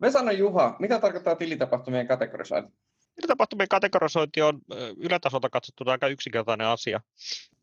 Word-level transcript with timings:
Vesano 0.00 0.30
Juha, 0.30 0.76
mitä 0.78 0.98
tarkoittaa 0.98 1.36
tilitapahtumien 1.36 2.06
kategorisointi? 2.06 2.72
Tilitapahtumien 3.14 3.68
kategorisointi 3.68 4.42
on 4.42 4.60
ylätasolta 4.96 5.50
katsottuna 5.50 5.92
aika 5.92 6.08
yksinkertainen 6.08 6.66
asia. 6.66 7.00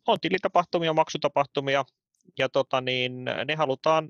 On 0.07 0.19
tilitapahtumia, 0.19 0.93
maksutapahtumia, 0.93 1.85
ja 2.39 2.49
tota 2.49 2.81
niin, 2.81 3.25
ne 3.45 3.55
halutaan 3.55 4.09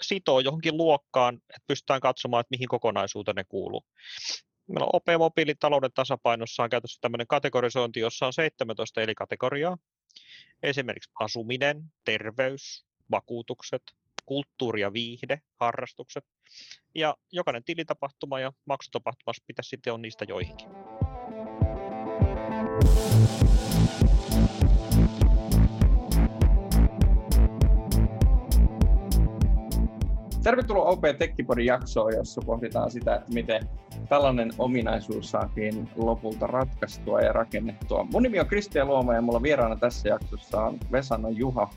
sitoa 0.00 0.40
johonkin 0.40 0.76
luokkaan, 0.76 1.34
että 1.34 1.66
pystytään 1.66 2.00
katsomaan, 2.00 2.40
että 2.40 2.50
mihin 2.50 2.68
kokonaisuuteen 2.68 3.34
ne 3.34 3.44
kuuluu. 3.44 3.84
Meillä 4.66 4.84
on 4.84 4.90
OP 4.92 5.06
Mobiilin 5.18 5.58
talouden 5.60 5.92
tasapainossa 5.94 6.62
on 6.62 6.70
käytössä 6.70 6.98
tämmöinen 7.00 7.26
kategorisointi, 7.26 8.00
jossa 8.00 8.26
on 8.26 8.32
17 8.32 9.00
eri 9.00 9.14
kategoriaa. 9.14 9.78
Esimerkiksi 10.62 11.10
asuminen, 11.20 11.84
terveys, 12.04 12.86
vakuutukset, 13.10 13.82
kulttuuri 14.28 14.80
ja 14.80 14.92
viihde, 14.92 15.40
harrastukset. 15.60 16.24
Ja 16.94 17.16
jokainen 17.32 17.64
tilitapahtuma 17.64 18.40
ja 18.40 18.52
maksutapahtuma 18.66 19.32
pitäisi 19.46 19.68
sitten 19.68 19.92
on 19.92 20.02
niistä 20.02 20.24
joihinkin. 20.28 20.68
Tervetuloa 30.42 30.84
OP 30.84 31.02
Tekkipodin 31.18 31.66
jaksoon, 31.66 32.14
jossa 32.14 32.40
pohditaan 32.46 32.90
sitä, 32.90 33.14
että 33.14 33.32
miten 33.32 33.68
tällainen 34.08 34.50
ominaisuus 34.58 35.30
saatiin 35.30 35.88
lopulta 35.96 36.46
ratkaistua 36.46 37.20
ja 37.20 37.32
rakennettua. 37.32 38.04
Mun 38.04 38.22
nimi 38.22 38.40
on 38.40 38.46
Kristian 38.46 38.88
Luoma 38.88 39.14
ja 39.14 39.22
mulla 39.22 39.42
vieraana 39.42 39.76
tässä 39.76 40.08
jaksossa 40.08 40.62
on 40.62 40.78
Vesano 40.92 41.28
Juha. 41.28 41.70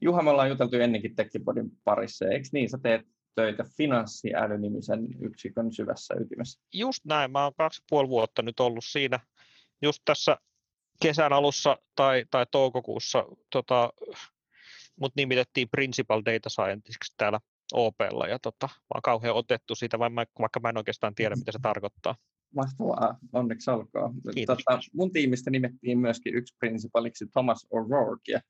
Juha, 0.00 0.22
me 0.22 0.30
ollaan 0.30 0.48
juteltu 0.48 0.76
ennenkin 0.76 1.16
Tekkipodin 1.16 1.70
parissa, 1.84 2.24
eikö 2.28 2.48
niin? 2.52 2.70
Sä 2.70 2.78
teet 2.82 3.06
töitä 3.34 3.64
finanssiälynimisen 3.76 5.22
yksikön 5.22 5.72
syvässä 5.72 6.14
ytimessä. 6.20 6.60
Just 6.72 7.04
näin, 7.04 7.30
mä 7.30 7.44
oon 7.44 7.52
kaksi 7.58 7.82
puoli 7.90 8.08
vuotta 8.08 8.42
nyt 8.42 8.60
ollut 8.60 8.84
siinä. 8.84 9.20
Just 9.82 10.02
tässä 10.04 10.36
kesän 11.02 11.32
alussa 11.32 11.78
tai, 11.96 12.24
tai 12.30 12.46
toukokuussa 12.50 13.24
tota, 13.50 13.92
mut 15.00 15.12
nimitettiin 15.16 15.68
Principal 15.70 16.22
Data 16.24 16.48
Scientistiksi 16.48 17.14
täällä 17.16 17.40
OPlla 17.72 18.26
ja 18.26 18.38
tota, 18.38 18.66
mä 18.66 18.94
oon 18.94 19.02
kauhean 19.02 19.34
otettu 19.34 19.74
siitä, 19.74 19.98
vaikka 19.98 20.60
mä 20.60 20.68
en 20.68 20.76
oikeastaan 20.76 21.14
tiedä, 21.14 21.36
mitä 21.36 21.52
se 21.52 21.58
tarkoittaa. 21.62 22.14
Mahtavaa, 22.54 23.18
onneksi 23.32 23.70
olkoon. 23.70 24.14
Tota, 24.46 24.80
mun 24.94 25.12
tiimistä 25.12 25.50
nimettiin 25.50 25.98
myöskin 25.98 26.34
yksi 26.34 26.56
principaliksi 26.58 27.26
Thomas 27.26 27.66
O'Rourke, 27.74 28.32
ja, 28.32 28.40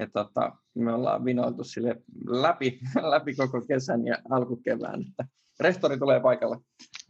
ja 0.00 0.06
tota, 0.12 0.56
me 0.74 0.92
ollaan 0.92 1.24
vinoiltu 1.24 1.64
sille 1.64 2.02
läpi, 2.26 2.80
läpi 3.10 3.34
koko 3.34 3.60
kesän 3.60 4.06
ja 4.06 4.16
alkukevään, 4.30 5.00
että 5.00 5.24
rehtori 5.60 5.98
tulee 5.98 6.20
paikalle. 6.20 6.56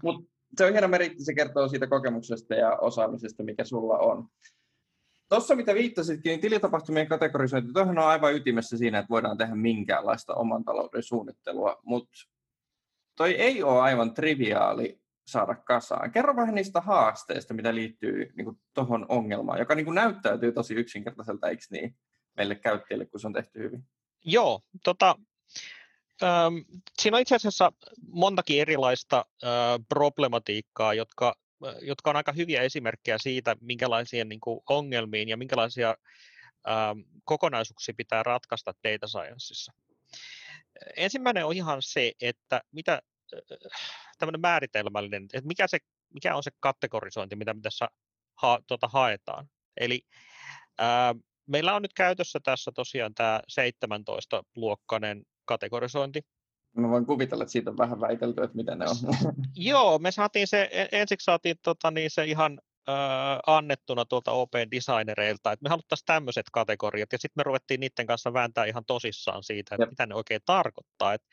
Mutta 0.02 0.30
se 0.56 0.64
on 0.64 0.72
hieno 0.72 0.88
meritti, 0.88 1.24
se 1.24 1.34
kertoo 1.34 1.68
siitä 1.68 1.86
kokemuksesta 1.86 2.54
ja 2.54 2.76
osaamisesta, 2.76 3.42
mikä 3.42 3.64
sulla 3.64 3.98
on. 3.98 4.28
Tuossa 5.28 5.54
mitä 5.54 5.74
viittasitkin, 5.74 6.30
niin 6.30 6.40
tilitapahtumien 6.40 7.08
kategorisointi, 7.08 7.72
tuohon 7.72 7.98
on 7.98 8.04
aivan 8.04 8.34
ytimessä 8.34 8.76
siinä, 8.76 8.98
että 8.98 9.10
voidaan 9.10 9.38
tehdä 9.38 9.54
minkäänlaista 9.54 10.34
oman 10.34 10.64
talouden 10.64 11.02
suunnittelua, 11.02 11.80
mutta 11.84 12.10
toi 13.16 13.34
ei 13.34 13.62
ole 13.62 13.80
aivan 13.80 14.14
triviaali 14.14 15.00
saada 15.26 15.54
kasaan. 15.54 16.10
Kerro 16.10 16.36
vähän 16.36 16.54
niistä 16.54 16.80
haasteista, 16.80 17.54
mitä 17.54 17.74
liittyy 17.74 18.32
niin 18.36 18.60
tuohon 18.74 19.06
ongelmaan, 19.08 19.58
joka 19.58 19.74
niin 19.74 19.84
kuin 19.84 19.94
näyttäytyy 19.94 20.52
tosi 20.52 20.74
yksinkertaiselta, 20.74 21.48
eikö 21.48 21.62
niin, 21.70 21.96
meille 22.36 22.54
käyttäjille, 22.54 23.06
kun 23.06 23.20
se 23.20 23.26
on 23.26 23.32
tehty 23.32 23.58
hyvin? 23.58 23.84
Joo, 24.24 24.62
tota, 24.84 25.16
ähm, 26.22 26.54
siinä 27.00 27.16
on 27.16 27.20
itse 27.20 27.34
asiassa 27.34 27.72
montakin 28.08 28.60
erilaista 28.60 29.24
äh, 29.44 29.50
problematiikkaa, 29.88 30.94
jotka 30.94 31.34
jotka 31.82 32.10
on 32.10 32.16
aika 32.16 32.32
hyviä 32.32 32.62
esimerkkejä 32.62 33.18
siitä, 33.18 33.56
minkälaisia 33.60 34.24
niin 34.24 34.40
ongelmiin 34.68 35.28
ja 35.28 35.36
minkälaisia 35.36 35.96
ähm, 36.68 37.00
kokonaisuuksia 37.24 37.94
pitää 37.96 38.22
ratkaista 38.22 38.74
data 38.84 39.06
scienceissa. 39.08 39.72
Ensimmäinen 40.96 41.46
on 41.46 41.52
ihan 41.52 41.82
se, 41.82 42.12
että 42.20 42.62
mitä 42.72 43.02
tämmöinen 44.18 44.40
määritelmällinen, 44.40 45.24
että 45.24 45.46
mikä, 45.46 45.66
se, 45.66 45.78
mikä 46.14 46.36
on 46.36 46.42
se 46.42 46.50
kategorisointi, 46.60 47.36
mitä 47.36 47.54
me 47.54 47.60
tässä 47.60 47.88
ha, 48.34 48.58
tuota, 48.66 48.88
haetaan. 48.88 49.50
Eli 49.76 50.02
ää, 50.78 51.14
meillä 51.50 51.74
on 51.74 51.82
nyt 51.82 51.94
käytössä 51.94 52.40
tässä 52.44 52.72
tosiaan 52.74 53.14
tämä 53.14 53.40
17-luokkainen 53.60 55.22
kategorisointi, 55.44 56.20
Mä 56.76 56.88
voin 56.88 57.06
kuvitella, 57.06 57.44
että 57.44 57.52
siitä 57.52 57.70
on 57.70 57.78
vähän 57.78 58.00
väitelty, 58.00 58.42
että 58.42 58.56
miten 58.56 58.78
ne 58.78 58.84
on. 58.88 58.96
Joo, 59.56 59.98
me 59.98 60.10
saatiin 60.10 60.46
se, 60.46 60.68
e, 60.72 60.88
ensiksi 60.92 61.24
saatiin 61.24 61.56
tota, 61.62 61.90
niin 61.90 62.10
se 62.10 62.24
ihan 62.24 62.60
äh, 62.88 62.94
annettuna 63.46 64.04
tuolta 64.04 64.32
Open 64.32 64.70
Designereilta, 64.70 65.52
että 65.52 65.62
me 65.62 65.68
haluttaisiin 65.68 66.06
tämmöiset 66.06 66.46
kategoriat, 66.52 67.12
ja 67.12 67.18
sitten 67.18 67.40
me 67.40 67.42
ruvettiin 67.42 67.80
niiden 67.80 68.06
kanssa 68.06 68.32
vääntää 68.32 68.64
ihan 68.64 68.84
tosissaan 68.84 69.42
siitä, 69.42 69.74
että 69.74 69.82
Jep. 69.82 69.90
mitä 69.90 70.06
ne 70.06 70.14
oikein 70.14 70.40
tarkoittaa, 70.46 71.14
että 71.14 71.28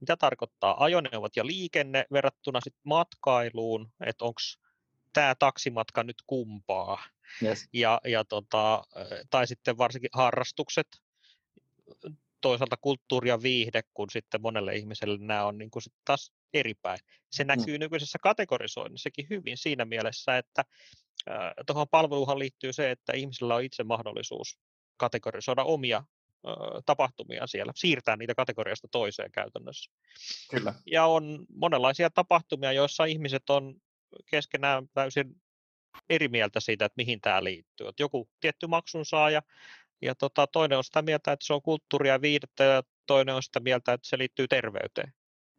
mitä 0.00 0.16
tarkoittaa 0.16 0.84
ajoneuvot 0.84 1.36
ja 1.36 1.46
liikenne 1.46 2.04
verrattuna 2.12 2.60
sitten 2.60 2.82
matkailuun, 2.84 3.88
että 4.06 4.24
onko 4.24 4.40
tämä 5.12 5.34
taksimatka 5.34 6.02
nyt 6.02 6.16
kumpaa, 6.26 7.04
yes. 7.42 7.68
ja, 7.72 8.00
ja 8.04 8.24
tota, 8.24 8.84
tai 9.30 9.46
sitten 9.46 9.78
varsinkin 9.78 10.10
harrastukset, 10.12 10.86
toisaalta 12.40 12.76
kulttuuri 12.76 13.28
ja 13.28 13.42
viihde, 13.42 13.82
kun 13.94 14.10
sitten 14.10 14.42
monelle 14.42 14.76
ihmiselle 14.76 15.18
nämä 15.18 15.44
on 15.44 15.58
niin 15.58 15.70
kuin 15.70 15.82
sit 15.82 15.94
taas 16.04 16.32
eri 16.54 16.74
päin. 16.74 16.98
Se 17.32 17.44
mm. 17.44 17.48
näkyy 17.48 17.78
mm. 17.78 17.80
nykyisessä 17.80 18.18
kategorisoinnissakin 18.22 19.26
hyvin 19.30 19.56
siinä 19.56 19.84
mielessä, 19.84 20.38
että 20.38 20.64
äh, 21.30 21.52
tuohon 21.66 21.88
palveluhan 21.90 22.38
liittyy 22.38 22.72
se, 22.72 22.90
että 22.90 23.12
ihmisillä 23.12 23.54
on 23.54 23.64
itse 23.64 23.84
mahdollisuus 23.84 24.58
kategorisoida 24.96 25.64
omia 25.64 25.96
äh, 25.96 26.04
tapahtumia 26.86 27.46
siellä, 27.46 27.72
siirtää 27.76 28.16
niitä 28.16 28.34
kategoriasta 28.34 28.88
toiseen 28.88 29.32
käytännössä. 29.32 29.90
Kyllä. 30.50 30.74
Ja 30.86 31.06
on 31.06 31.46
monenlaisia 31.54 32.10
tapahtumia, 32.10 32.72
joissa 32.72 33.04
ihmiset 33.04 33.50
on 33.50 33.74
keskenään 34.26 34.88
täysin 34.94 35.36
eri 36.08 36.28
mieltä 36.28 36.60
siitä, 36.60 36.84
että 36.84 36.96
mihin 36.96 37.20
tämä 37.20 37.44
liittyy. 37.44 37.88
Että 37.88 38.02
joku 38.02 38.28
tietty 38.40 38.66
maksun 38.66 39.06
saaja 39.06 39.42
ja 40.02 40.14
tota, 40.14 40.46
toinen 40.46 40.78
on 40.78 40.84
sitä 40.84 41.02
mieltä, 41.02 41.32
että 41.32 41.46
se 41.46 41.52
on 41.52 41.62
kulttuuria 41.62 42.18
ja 42.58 42.64
ja 42.64 42.82
toinen 43.06 43.34
on 43.34 43.42
sitä 43.42 43.60
mieltä, 43.60 43.92
että 43.92 44.08
se 44.08 44.18
liittyy 44.18 44.48
terveyteen. 44.48 45.12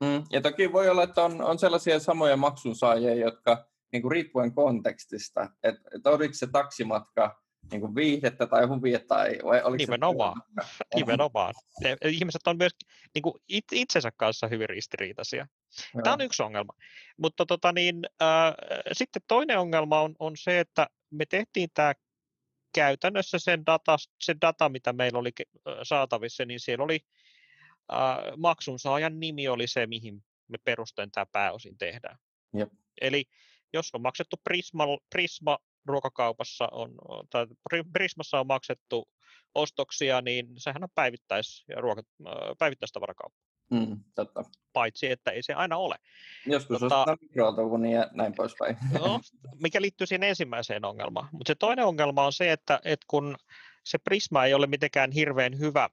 Mm, 0.04 0.24
ja 0.32 0.42
toki 0.42 0.74
voi 0.74 0.90
olla, 0.90 1.04
että 1.04 1.24
on, 1.24 1.42
on 1.42 1.60
sellaisia 1.60 2.00
samoja 2.00 2.38
maksunsaajia, 2.38 3.16
jotka 3.16 3.70
niin 3.92 4.02
kuin 4.02 4.12
riippuen 4.12 4.54
kontekstista, 4.54 5.50
että, 5.64 5.90
että 5.96 6.10
oliko 6.10 6.34
se 6.34 6.48
taksimatka 6.48 7.43
niin 7.74 7.82
kuin 7.82 7.96
viihdettä 7.96 8.48
tai 8.48 8.66
huvia 8.66 9.00
tai 9.08 9.40
vai 9.44 9.62
oliko 9.62 9.82
Nimenomaan. 9.84 10.42
Se 10.58 10.84
Nimenomaan. 10.96 11.54
Ne, 11.84 11.98
ihmiset 12.06 12.48
on 12.48 12.58
myös 12.58 12.72
niin 13.16 13.22
kuin 13.24 13.36
it, 13.50 13.66
itsensä 13.72 14.12
kanssa 14.18 14.48
hyvin 14.48 14.70
ristiriitaisia. 14.70 15.48
Joo. 15.94 16.02
Tämä 16.04 16.14
on 16.14 16.22
yksi 16.22 16.44
ongelma. 16.44 16.74
Mutta 17.18 17.46
tota 17.46 17.72
niin, 17.72 18.02
äh, 18.22 18.54
sitten 18.92 19.22
toinen 19.28 19.60
ongelma 19.60 20.02
on, 20.02 20.16
on 20.20 20.38
se, 20.38 20.60
että 20.60 20.88
me 21.10 21.26
tehtiin 21.26 21.70
tämä 21.74 21.94
käytännössä 22.76 23.40
sen 23.40 23.66
data, 23.66 23.98
se 24.22 24.36
data, 24.42 24.70
mitä 24.70 24.94
meillä 24.94 25.20
oli 25.20 25.32
saatavissa, 25.84 26.46
niin 26.46 26.60
siellä 26.60 26.84
oli 26.84 27.00
äh, 27.94 28.18
maksun 28.38 28.80
saajan 28.80 29.20
nimi 29.20 29.48
oli 29.48 29.68
se, 29.68 29.88
mihin 29.88 30.24
me 30.48 30.58
perusten 30.64 31.12
tämä 31.12 31.26
pääosin 31.26 31.78
tehdään. 31.78 32.18
Jep. 32.58 32.70
Eli 33.02 33.26
jos 33.74 33.90
on 33.94 34.02
maksettu 34.02 34.36
Prisma, 34.44 34.84
Prisma 35.10 35.58
ruokakaupassa 35.86 36.68
on, 36.72 36.96
tai 37.30 37.48
Prismassa 37.94 38.40
on 38.40 38.48
maksettu 38.48 39.10
ostoksia, 39.56 40.22
niin 40.22 40.48
sehän 40.58 40.84
on 40.84 40.90
päivittäis, 40.96 41.66
ruoka, 41.78 42.02
päivittäistavarakauppa. 42.60 43.40
Mm, 43.72 44.00
totta. 44.16 44.44
Paitsi, 44.74 45.12
että 45.12 45.32
ei 45.32 45.44
se 45.44 45.54
aina 45.54 45.78
ole. 45.78 45.96
Joskus 46.46 46.80
tota, 46.80 46.98
ostetaan 46.98 47.18
mikroaaltouuni 47.22 47.94
ja 47.94 48.08
näin 48.12 48.34
poispäin. 48.36 48.78
No, 49.00 49.20
mikä 49.64 49.82
liittyy 49.82 50.08
siihen 50.08 50.24
ensimmäiseen 50.24 50.86
ongelmaan. 50.86 51.30
Mutta 51.32 51.50
se 51.50 51.56
toinen 51.56 51.86
ongelma 51.86 52.26
on 52.26 52.34
se, 52.34 52.52
että, 52.52 52.80
että 52.84 53.06
kun 53.08 53.36
se 53.84 53.98
Prisma 53.98 54.46
ei 54.46 54.54
ole 54.54 54.68
mitenkään 54.68 55.12
hirveän 55.12 55.60
hyvä, 55.60 55.90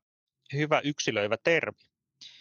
hyvä 0.52 0.80
yksilöivä 0.84 1.36
termi. 1.44 1.82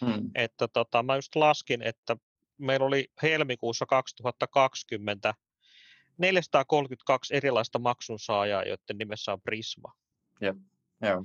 Hmm. 0.04 0.30
Että 0.34 0.68
tota, 0.68 1.02
mä 1.02 1.16
just 1.16 1.36
laskin, 1.36 1.82
että 1.82 2.16
meillä 2.58 2.86
oli 2.86 3.08
helmikuussa 3.22 3.86
2020 3.86 5.34
432 6.20 7.34
erilaista 7.34 7.78
maksunsaajaa, 7.78 8.62
joiden 8.62 8.98
nimessä 8.98 9.32
on 9.32 9.40
Prisma. 9.40 9.92
Jep. 10.40 10.56
Joo. 11.02 11.24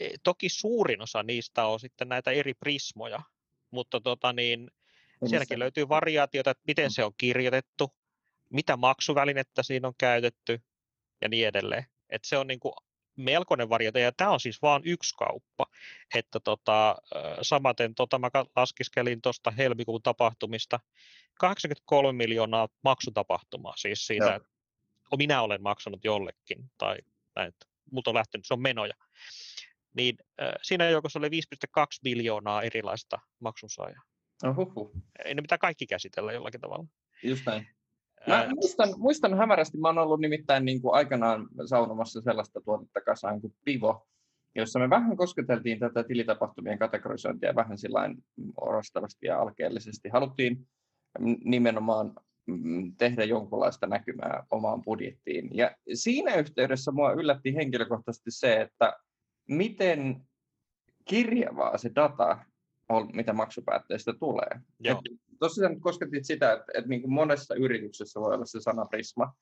E, 0.00 0.08
toki 0.22 0.48
suurin 0.48 1.02
osa 1.02 1.22
niistä 1.22 1.66
on 1.66 1.80
sitten 1.80 2.08
näitä 2.08 2.30
eri 2.30 2.54
prismoja, 2.54 3.20
mutta 3.70 4.00
tota 4.00 4.32
niin, 4.32 4.70
sielläkin 5.26 5.58
löytyy 5.58 5.88
variaatioita, 5.88 6.50
että 6.50 6.64
miten 6.66 6.90
se 6.90 7.04
on 7.04 7.12
kirjoitettu, 7.18 7.90
mitä 8.50 8.76
maksuvälinettä 8.76 9.62
siinä 9.62 9.88
on 9.88 9.94
käytetty 9.98 10.62
ja 11.20 11.28
niin 11.28 11.48
edelleen. 11.48 11.86
Et 12.10 12.24
se 12.24 12.38
on 12.38 12.46
niin 12.46 12.60
kuin 12.60 12.74
melkoinen 13.16 13.68
variante, 13.68 14.00
ja 14.00 14.12
tämä 14.12 14.30
on 14.30 14.40
siis 14.40 14.62
vain 14.62 14.82
yksi 14.84 15.14
kauppa. 15.14 15.66
Että 16.14 16.40
tota, 16.40 16.96
samaten 17.42 17.94
tota, 17.94 18.18
mä 18.18 18.30
laskiskelin 18.56 19.22
tuosta 19.22 19.50
helmikuun 19.50 20.02
tapahtumista 20.02 20.80
83 21.40 22.12
miljoonaa 22.16 22.68
maksutapahtumaa, 22.84 23.76
siis 23.76 24.06
siitä, 24.06 24.24
Joo. 24.24 24.36
että 24.36 24.48
minä 25.16 25.42
olen 25.42 25.62
maksanut 25.62 26.04
jollekin, 26.04 26.70
tai 26.78 26.98
että 27.48 27.66
multa 27.90 28.10
on 28.10 28.14
lähtenyt, 28.14 28.46
se 28.46 28.54
on 28.54 28.62
menoja. 28.62 28.94
Niin 29.96 30.16
äh, 30.42 30.52
siinä 30.62 30.88
joukossa 30.88 31.18
oli 31.18 31.28
5,2 31.28 31.32
miljoonaa 32.04 32.62
erilaista 32.62 33.18
maksunsaajaa. 33.40 34.02
Ohuhu. 34.44 34.92
Ei 35.24 35.34
ne 35.34 35.42
pitää 35.42 35.58
kaikki 35.58 35.86
käsitellä 35.86 36.32
jollakin 36.32 36.60
tavalla. 36.60 36.84
Just 37.22 37.46
näin. 37.46 37.68
Mä 38.26 38.48
muistan, 38.54 38.88
muistan 38.96 39.36
hämärästi, 39.36 39.78
mä 39.78 39.88
oon 39.88 39.98
ollut 39.98 40.20
nimittäin 40.20 40.64
niin 40.64 40.82
kuin 40.82 40.94
aikanaan 40.94 41.48
saunomassa 41.66 42.20
sellaista 42.20 42.60
tuotetta 42.60 43.00
kasaan 43.00 43.40
kuin 43.40 43.54
Pivo, 43.64 44.06
jossa 44.54 44.78
me 44.78 44.90
vähän 44.90 45.16
kosketeltiin 45.16 45.78
tätä 45.78 46.04
tilitapahtumien 46.04 46.78
kategorisointia 46.78 47.54
vähän 47.54 47.78
sillain 47.78 48.24
orastavasti 48.56 49.26
ja 49.26 49.40
alkeellisesti. 49.40 50.08
Haluttiin 50.08 50.66
nimenomaan 51.44 52.12
mm, 52.46 52.96
tehdä 52.98 53.24
jonkunlaista 53.24 53.86
näkymää 53.86 54.46
omaan 54.50 54.82
budjettiin. 54.82 55.56
Ja 55.56 55.76
siinä 55.94 56.34
yhteydessä 56.34 56.92
mua 56.92 57.12
yllätti 57.12 57.54
henkilökohtaisesti 57.54 58.30
se, 58.30 58.60
että 58.60 58.96
miten 59.48 60.20
kirjavaa 61.04 61.78
se 61.78 61.90
data 61.94 62.38
mitä 63.12 63.32
maksupäätteistä 63.32 64.12
tulee. 64.20 64.60
Tosiaan 65.38 65.80
kosketit 65.80 66.24
sitä, 66.24 66.52
että, 66.52 66.72
että 66.74 66.88
niin 66.88 67.10
monessa 67.10 67.54
yrityksessä 67.54 68.20
voi 68.20 68.34
olla 68.34 68.44
se 68.44 68.60
sana 68.60 68.86
prisma, 68.86 69.34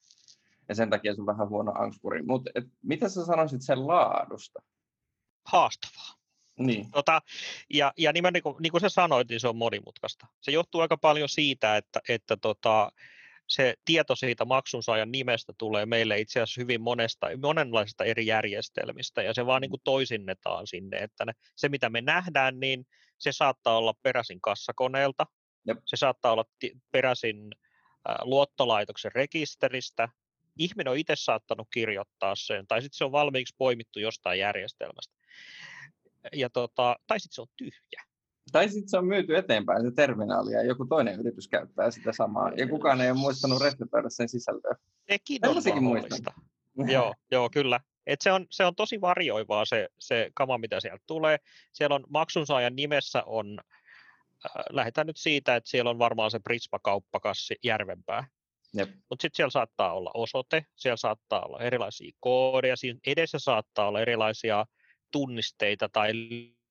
ja 0.69 0.75
sen 0.75 0.91
takia 0.91 1.15
se 1.15 1.21
on 1.21 1.27
vähän 1.27 1.49
huono 1.49 1.73
ankkuri. 1.75 2.23
Mutta 2.23 2.51
mitä 2.83 3.09
sä 3.09 3.25
sanoisit 3.25 3.63
sen 3.63 3.87
laadusta? 3.87 4.63
Haastavaa. 5.47 6.15
Niin. 6.59 6.91
Tota, 6.91 7.23
ja 7.71 7.93
ja 7.97 8.13
nimen, 8.13 8.33
niin, 8.33 8.43
kuin, 8.43 8.57
niin 8.61 8.73
kuin 8.73 8.81
sä 8.81 8.89
sanoit, 8.89 9.29
niin 9.29 9.41
se 9.41 9.49
on 9.49 9.57
monimutkaista. 9.57 10.27
Se 10.41 10.51
johtuu 10.51 10.81
aika 10.81 10.97
paljon 10.97 11.29
siitä, 11.29 11.77
että, 11.77 12.01
että 12.09 12.37
tota, 12.37 12.93
se 13.49 13.75
tieto 13.85 14.17
siitä 14.17 14.45
maksunsaajan 14.45 15.13
nimestä 15.13 15.53
tulee 15.59 15.87
meille 15.87 16.21
itse 16.21 16.41
asiassa 16.41 16.61
hyvin 16.61 16.81
monesta, 16.81 17.27
monenlaisista 17.43 18.05
eri 18.05 18.27
järjestelmistä, 18.27 19.23
ja 19.23 19.35
se 19.35 19.47
vaan 19.47 19.63
niin 19.63 19.71
kuin 19.71 19.81
toisinnetaan 19.85 20.67
sinne, 20.67 20.97
että 20.97 21.25
ne, 21.25 21.33
se 21.57 21.69
mitä 21.69 21.91
me 21.91 22.01
nähdään, 22.01 22.61
niin 22.61 22.87
se 23.23 23.33
saattaa 23.33 23.79
olla 23.79 23.95
peräisin 24.03 24.41
kassakoneelta, 24.41 25.27
Jep. 25.67 25.79
se 25.85 25.97
saattaa 25.97 26.33
olla 26.33 26.45
peräisin 26.91 27.51
luottolaitoksen 28.23 29.13
rekisteristä, 29.15 30.09
ihminen 30.59 30.91
on 30.91 30.97
itse 30.97 31.15
saattanut 31.17 31.69
kirjoittaa 31.73 32.35
sen, 32.37 32.67
tai 32.67 32.83
sitten 32.83 32.97
se 32.97 33.05
on 33.05 33.13
valmiiksi 33.13 33.55
poimittu 33.59 33.99
jostain 33.99 34.39
järjestelmästä. 34.39 35.15
Ja 36.33 36.51
tota, 36.51 36.97
tai 37.07 37.21
sitten 37.21 37.35
se 37.35 37.41
on 37.41 37.49
tyhjä. 37.57 38.03
Tai 38.53 38.69
sitten 38.69 38.89
se 38.89 38.99
on 38.99 39.07
myyty 39.07 39.37
eteenpäin 39.37 39.83
se 39.83 39.91
terminaali 39.97 40.53
ja 40.53 40.63
joku 40.63 40.87
toinen 40.87 41.21
yritys 41.21 41.49
käyttää 41.49 41.91
sitä 41.91 42.13
samaa 42.13 42.51
ja 42.57 42.69
kukaan 42.69 43.01
ei 43.01 43.11
ole 43.11 43.19
muistanut 43.19 43.63
restituoida 43.63 44.11
sen 44.11 44.29
sisältöä. 44.29 44.77
Sekin 45.11 45.49
on 45.49 45.85
mahdollista. 45.85 46.33
joo, 46.93 47.15
joo, 47.31 47.51
kyllä. 47.51 47.81
Et 48.07 48.21
se, 48.21 48.33
on, 48.33 48.47
se 48.51 48.65
on 48.65 48.75
tosi 48.75 49.01
varjoivaa 49.01 49.65
se, 49.65 49.89
se 49.99 50.31
kama, 50.35 50.59
mitä 50.59 50.81
sieltä 50.81 51.05
tulee. 51.07 51.39
Siellä 51.73 51.95
on 51.95 52.05
maksunsaajan 52.11 52.77
nimessä 52.77 53.23
on, 53.27 53.61
äh, 54.47 54.65
lähdetään 54.71 55.07
nyt 55.07 55.17
siitä, 55.17 55.57
että 55.57 55.71
siellä 55.71 55.91
on 55.91 55.99
varmaan 55.99 56.31
se 56.31 56.39
Prisma-kauppakassi 56.39 57.55
Järvenpää. 57.65 58.27
Mutta 59.11 59.23
sitten 59.23 59.37
siellä 59.37 59.51
saattaa 59.51 59.93
olla 59.93 60.11
osoite, 60.15 60.67
siellä 60.77 60.97
saattaa 60.97 61.43
olla 61.45 61.61
erilaisia 61.61 62.13
koodeja, 62.21 62.77
siinä 62.77 62.99
edessä 63.07 63.39
saattaa 63.39 63.89
olla 63.89 64.01
erilaisia 64.01 64.67
tunnisteita 65.11 65.89
tai 65.89 66.13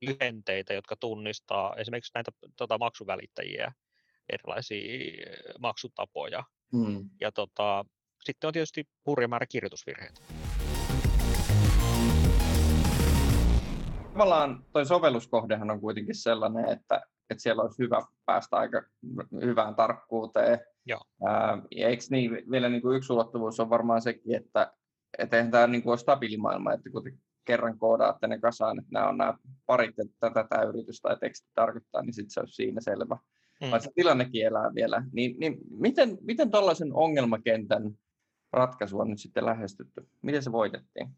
lyhenteitä, 0.01 0.73
jotka 0.73 0.95
tunnistaa 0.95 1.75
esimerkiksi 1.75 2.11
näitä 2.15 2.31
tota, 2.57 2.77
maksuvälittäjiä, 2.77 3.71
erilaisia 4.29 5.25
maksutapoja. 5.59 6.43
Hmm. 6.71 7.09
Ja 7.21 7.31
tota, 7.31 7.85
sitten 8.23 8.47
on 8.47 8.53
tietysti 8.53 8.87
hurja 9.05 9.27
määrä 9.27 9.45
kirjoitusvirheitä. 9.45 10.40
Tavallaan 14.21 14.65
tuo 14.73 14.85
sovelluskohdehan 14.85 15.71
on 15.71 15.81
kuitenkin 15.81 16.15
sellainen, 16.15 16.69
että, 16.69 17.01
että 17.29 17.41
siellä 17.41 17.61
olisi 17.61 17.83
hyvä 17.83 18.01
päästä 18.25 18.57
aika 18.57 18.83
hyvään 19.41 19.75
tarkkuuteen. 19.75 20.59
Joo. 20.85 20.99
Ää, 21.25 21.61
ja 21.71 21.87
eikö 21.87 22.03
niin, 22.09 22.31
vielä 22.51 22.69
niin 22.69 22.81
kuin 22.81 22.97
yksi 22.97 23.13
ulottuvuus 23.13 23.59
on 23.59 23.69
varmaan 23.69 24.01
sekin, 24.01 24.35
että, 24.35 24.73
että 25.17 25.37
eihän 25.37 25.51
tämä 25.51 25.67
niin 25.67 25.83
kuin 25.83 25.91
ole 25.91 25.97
stabiilimaailma, 25.97 26.73
että 26.73 26.89
kun 26.89 27.03
kerran 27.45 27.77
koodaatte 27.77 28.27
ne 28.27 28.39
kasaan, 28.39 28.79
että 28.79 28.91
nämä 28.91 29.09
on 29.09 29.17
nämä 29.17 29.37
parit, 29.65 29.99
että 29.99 30.13
tätä 30.19 30.47
tämä 30.49 30.63
yritys 30.63 31.01
tai 31.01 31.17
teksti 31.17 31.49
tarkoittaa, 31.55 32.01
niin 32.01 32.13
sitten 32.13 32.31
se 32.31 32.39
olisi 32.39 32.55
siinä 32.55 32.81
selvä. 32.81 33.17
Mm. 33.61 33.71
Vaikka 33.71 33.89
tilannekin 33.95 34.45
elää 34.45 34.75
vielä. 34.75 35.03
Niin, 35.11 35.39
niin 35.39 35.57
miten, 35.69 36.17
miten 36.21 36.51
tällaisen 36.51 36.93
ongelmakentän 36.93 37.91
ratkaisu 38.53 38.99
on 38.99 39.09
nyt 39.09 39.19
sitten 39.19 39.45
lähestytty? 39.45 40.07
Miten 40.21 40.43
se 40.43 40.51
voitettiin? 40.51 41.09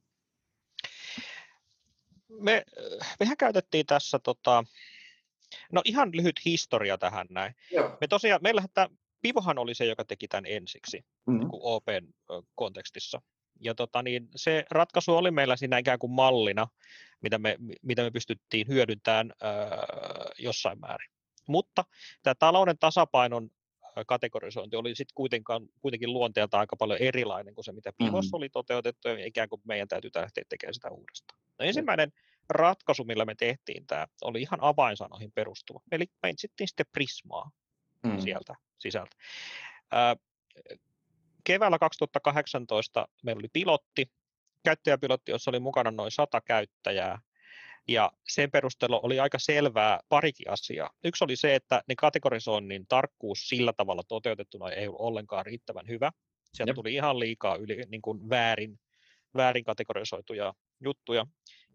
Me, 2.40 2.64
mehän 3.20 3.38
käytettiin 3.38 3.86
tässä, 3.86 4.20
tota, 4.20 4.64
no 5.72 5.82
ihan 5.86 6.10
lyhyt 6.14 6.46
historia 6.46 6.98
tähän 6.98 7.28
näin. 7.30 7.56
Joo. 7.72 7.98
Me 8.02 8.08
tosiaan, 8.08 8.40
meillähän 8.44 8.70
tämä 8.74 8.88
Pivohan 9.22 9.58
oli 9.58 9.76
se, 9.76 9.86
joka 9.86 10.06
teki 10.06 10.28
tämän 10.28 10.46
ensiksi 10.46 10.98
mm-hmm. 11.00 11.40
niin 11.40 11.50
Open 11.54 12.08
kontekstissa. 12.56 13.22
Ja 13.60 13.76
tota, 13.76 14.04
niin 14.04 14.30
se 14.36 14.66
ratkaisu 14.72 15.16
oli 15.16 15.32
meillä 15.32 15.56
siinä 15.56 15.78
ikään 15.78 16.00
kuin 16.00 16.12
mallina, 16.12 16.68
mitä 17.22 17.38
me, 17.38 17.58
mitä 17.82 18.04
me 18.04 18.12
pystyttiin 18.12 18.68
hyödyntämään 18.68 19.34
öö, 19.44 19.50
jossain 20.38 20.80
määrin. 20.80 21.10
Mutta 21.48 21.86
tämä 22.24 22.36
talouden 22.36 22.78
tasapainon 22.78 23.50
kategorisointi 24.08 24.76
oli 24.76 24.96
sitten 24.96 25.16
kuitenkaan, 25.16 25.68
kuitenkin 25.82 26.14
luonteelta 26.14 26.60
aika 26.60 26.76
paljon 26.76 27.00
erilainen 27.00 27.56
kuin 27.56 27.66
se, 27.66 27.72
mitä 27.72 27.94
Pivos 27.98 28.26
mm-hmm. 28.26 28.38
oli 28.38 28.50
toteutettu, 28.50 29.08
ja 29.08 29.26
ikään 29.26 29.50
kuin 29.50 29.62
meidän 29.66 29.88
täytyy 29.88 30.12
lähteä 30.16 30.44
tekemään 30.50 30.74
sitä 30.74 30.90
uudestaan. 30.90 31.40
No 31.60 31.66
ensimmäinen 31.66 32.12
ratkaisu, 32.50 33.04
millä 33.04 33.26
me 33.26 33.36
tehtiin 33.36 33.88
tämä, 33.88 34.08
oli 34.22 34.42
ihan 34.42 34.60
avainsanoihin 34.62 35.32
perustuva. 35.32 35.82
Eli 35.92 36.06
me 36.24 36.30
etsittiin 36.30 36.68
sitten 36.68 36.86
Prismaa 36.92 37.52
mm-hmm. 38.04 38.22
sieltä 38.22 38.56
sisältä 38.80 39.16
keväällä 41.44 41.80
2018 41.80 43.08
meillä 43.24 43.40
oli 43.40 43.48
pilotti, 43.54 44.12
käyttäjäpilotti, 44.64 45.32
jossa 45.32 45.52
oli 45.52 45.60
mukana 45.60 45.92
noin 45.92 46.12
100 46.12 46.42
käyttäjää, 46.42 47.20
ja 47.88 48.12
sen 48.28 48.52
perusteella 48.52 49.00
oli 49.04 49.20
aika 49.20 49.40
selvää 49.40 50.00
parikin 50.10 50.50
asiaa. 50.50 50.90
Yksi 51.04 51.24
oli 51.24 51.36
se, 51.36 51.56
että 51.56 51.84
ne 51.88 51.96
kategorisoinnin 51.96 52.88
tarkkuus 52.88 53.50
sillä 53.50 53.74
tavalla 53.74 54.04
toteutettuna 54.08 54.72
ei 54.72 54.88
ollut 54.88 55.02
ollenkaan 55.02 55.46
riittävän 55.46 55.88
hyvä. 55.88 56.12
Sieltä 56.54 56.70
Jep. 56.70 56.76
tuli 56.76 56.94
ihan 56.94 57.20
liikaa 57.20 57.56
yli, 57.56 57.84
niin 57.88 58.02
kuin 58.02 58.30
väärin, 58.30 58.80
väärin 59.38 59.64
kategorisoituja 59.64 60.54
juttuja. 60.84 61.26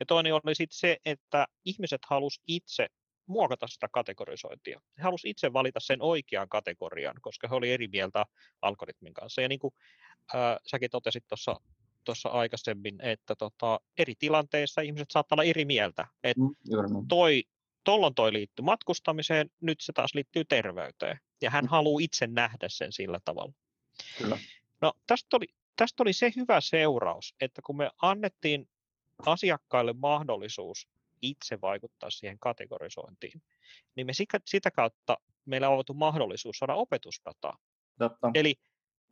Ja 0.01 0.07
toinen 0.07 0.35
oli 0.35 0.55
sitten 0.55 0.79
se, 0.79 0.97
että 1.05 1.47
ihmiset 1.65 2.01
halusivat 2.07 2.45
itse 2.47 2.87
muokata 3.27 3.67
sitä 3.67 3.89
kategorisointia. 3.93 4.81
He 4.99 5.03
halusivat 5.03 5.31
itse 5.31 5.53
valita 5.53 5.81
sen 5.81 6.03
oikean 6.03 6.49
kategorian, 6.49 7.17
koska 7.21 7.49
he 7.49 7.55
olivat 7.55 7.73
eri 7.73 7.89
mieltä 7.89 8.25
algoritmin 8.63 9.15
kanssa. 9.15 9.43
Ja 9.43 9.49
niin 9.49 9.59
kuin 9.59 9.75
äh, 10.35 10.57
säkin 10.67 10.91
totesit 10.91 11.25
tuossa 11.29 11.57
tuossa 12.09 12.29
aikaisemmin, 12.29 12.99
että 13.03 13.35
tota, 13.37 13.81
eri 13.99 14.15
tilanteissa 14.19 14.81
ihmiset 14.81 15.11
saattaa 15.11 15.37
olla 15.37 15.45
eri 15.45 15.65
mieltä. 15.65 16.07
Että 16.25 16.43
mm, 16.43 17.09
toi, 17.09 17.45
tollon 17.85 18.15
toi 18.15 18.33
liittyy 18.33 18.65
matkustamiseen, 18.65 19.51
nyt 19.61 19.81
se 19.81 19.93
taas 19.93 20.15
liittyy 20.15 20.45
terveyteen. 20.45 21.21
Ja 21.43 21.51
hän 21.51 21.65
mm. 21.65 21.69
haluaa 21.69 22.01
itse 22.03 22.27
nähdä 22.27 22.69
sen 22.69 22.93
sillä 22.93 23.21
tavalla. 23.25 23.53
Kyllä. 24.19 24.39
No, 24.81 24.93
tästä 25.07 25.37
oli, 25.37 25.47
tästä 25.77 26.03
oli 26.03 26.13
se 26.13 26.33
hyvä 26.37 26.61
seuraus, 26.61 27.35
että 27.41 27.63
kun 27.63 27.77
me 27.77 27.91
annettiin 28.03 28.69
asiakkaille 29.27 29.93
mahdollisuus 29.93 30.89
itse 31.23 31.61
vaikuttaa 31.61 32.11
siihen 32.11 32.39
kategorisointiin, 32.39 33.43
niin 33.95 34.07
me 34.07 34.13
sitä 34.45 34.71
kautta 34.71 35.17
meillä 35.45 35.69
on 35.69 35.73
ollut 35.73 35.91
mahdollisuus 35.95 36.59
saada 36.59 36.75
opetusdataa. 36.75 37.59
Totta. 37.99 38.31
Eli 38.35 38.55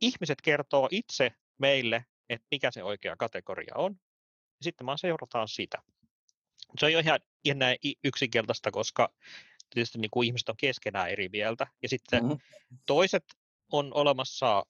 ihmiset 0.01 0.41
kertoo 0.41 0.87
itse 0.91 1.31
meille, 1.57 2.05
että 2.29 2.47
mikä 2.51 2.71
se 2.71 2.83
oikea 2.83 3.15
kategoria 3.15 3.73
on, 3.75 3.91
ja 4.59 4.63
sitten 4.63 4.87
vaan 4.87 4.97
seurataan 4.97 5.47
sitä. 5.47 5.77
Se 6.79 6.85
on 6.85 6.93
jo 6.93 6.99
ihan, 6.99 7.19
ihan 7.43 7.59
näin 7.59 7.77
yksinkertaista, 8.03 8.71
koska 8.71 9.13
tietysti 9.69 9.99
niin 9.99 10.11
kuin 10.11 10.25
ihmiset 10.25 10.49
on 10.49 10.57
keskenään 10.57 11.09
eri 11.09 11.29
mieltä, 11.29 11.67
ja 11.81 11.89
sitten 11.89 12.23
mm-hmm. 12.23 12.39
toiset 12.85 13.25
on 13.71 13.93
olemassa 13.93 14.63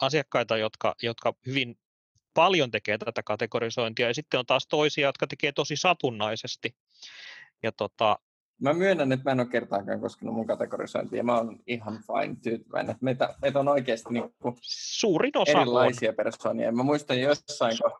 asiakkaita, 0.00 0.56
jotka, 0.56 0.94
jotka 1.02 1.34
hyvin 1.46 1.78
paljon 2.34 2.70
tekee 2.70 2.98
tätä 2.98 3.22
kategorisointia 3.22 4.08
ja 4.08 4.14
sitten 4.14 4.40
on 4.40 4.46
taas 4.46 4.66
toisia, 4.66 5.08
jotka 5.08 5.26
tekee 5.26 5.52
tosi 5.52 5.76
satunnaisesti. 5.76 6.76
Ja 7.62 7.72
tota, 7.72 8.18
Mä 8.60 8.72
myönnän, 8.72 9.12
että 9.12 9.24
mä 9.24 9.32
en 9.32 9.40
ole 9.40 9.48
kertaakaan 9.48 10.00
koskenut 10.00 10.34
mun 10.34 10.46
kategorisointia. 10.46 11.22
Mä 11.22 11.36
oon 11.36 11.60
ihan 11.66 11.98
fine 12.06 12.36
tyytyväinen. 12.42 12.96
Meitä, 13.00 13.34
meitä 13.42 13.60
on 13.60 13.68
oikeasti 13.68 14.12
niin 14.12 14.34
Suurin 14.62 15.38
osa 15.38 15.60
erilaisia 15.60 16.10
on. 16.10 16.16
persoonia. 16.16 16.72
Mä 16.72 16.82
muistan 16.82 17.20
jossain, 17.20 17.74
kun... 17.82 17.92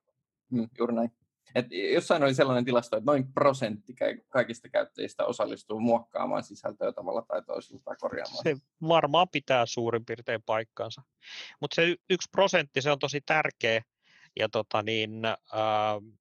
Hmm, 0.51 0.69
juuri 0.79 0.95
näin. 0.95 1.13
Et 1.55 1.67
jossain 1.93 2.23
oli 2.23 2.35
sellainen 2.35 2.65
tilasto, 2.65 2.97
että 2.97 3.11
noin 3.11 3.33
prosentti 3.33 3.95
kaikista 4.29 4.69
käyttäjistä 4.69 5.25
osallistuu 5.25 5.81
muokkaamaan 5.81 6.43
sisältöä 6.43 6.93
tavalla 6.93 7.23
tai 7.23 7.43
toisella 7.43 7.83
tai 7.85 7.97
korjaamaan. 8.01 8.43
Se 8.43 8.57
varmaan 8.89 9.29
pitää 9.33 9.67
suurin 9.67 10.05
piirtein 10.05 10.43
paikkansa. 10.47 11.03
Mutta 11.61 11.75
se 11.75 11.97
yksi 12.11 12.29
prosentti, 12.33 12.83
se 12.83 12.91
on 12.91 12.99
tosi 12.99 13.21
tärkeä. 13.27 13.83
Ja 14.37 14.49
tota 14.49 14.83
niin, 14.83 15.25
ää, 15.25 15.35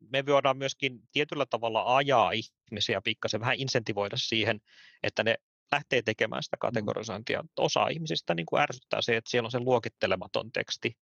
me 0.10 0.26
voidaan 0.26 0.58
myöskin 0.58 1.00
tietyllä 1.12 1.46
tavalla 1.46 1.96
ajaa 1.96 2.32
ihmisiä 2.32 3.02
pikkasen, 3.02 3.42
vähän 3.42 3.56
insentivoida 3.56 4.18
siihen, 4.18 4.60
että 5.04 5.24
ne 5.24 5.36
lähtee 5.72 6.02
tekemään 6.02 6.44
sitä 6.44 6.58
mm. 6.58 6.60
kategorisointia. 6.60 7.44
Osa 7.58 7.88
ihmisistä 7.88 8.36
niin 8.36 8.46
kuin 8.46 8.62
ärsyttää 8.62 9.02
se, 9.02 9.18
että 9.18 9.32
siellä 9.32 9.48
on 9.48 9.52
se 9.52 9.60
luokittelematon 9.60 10.52
teksti, 10.52 10.98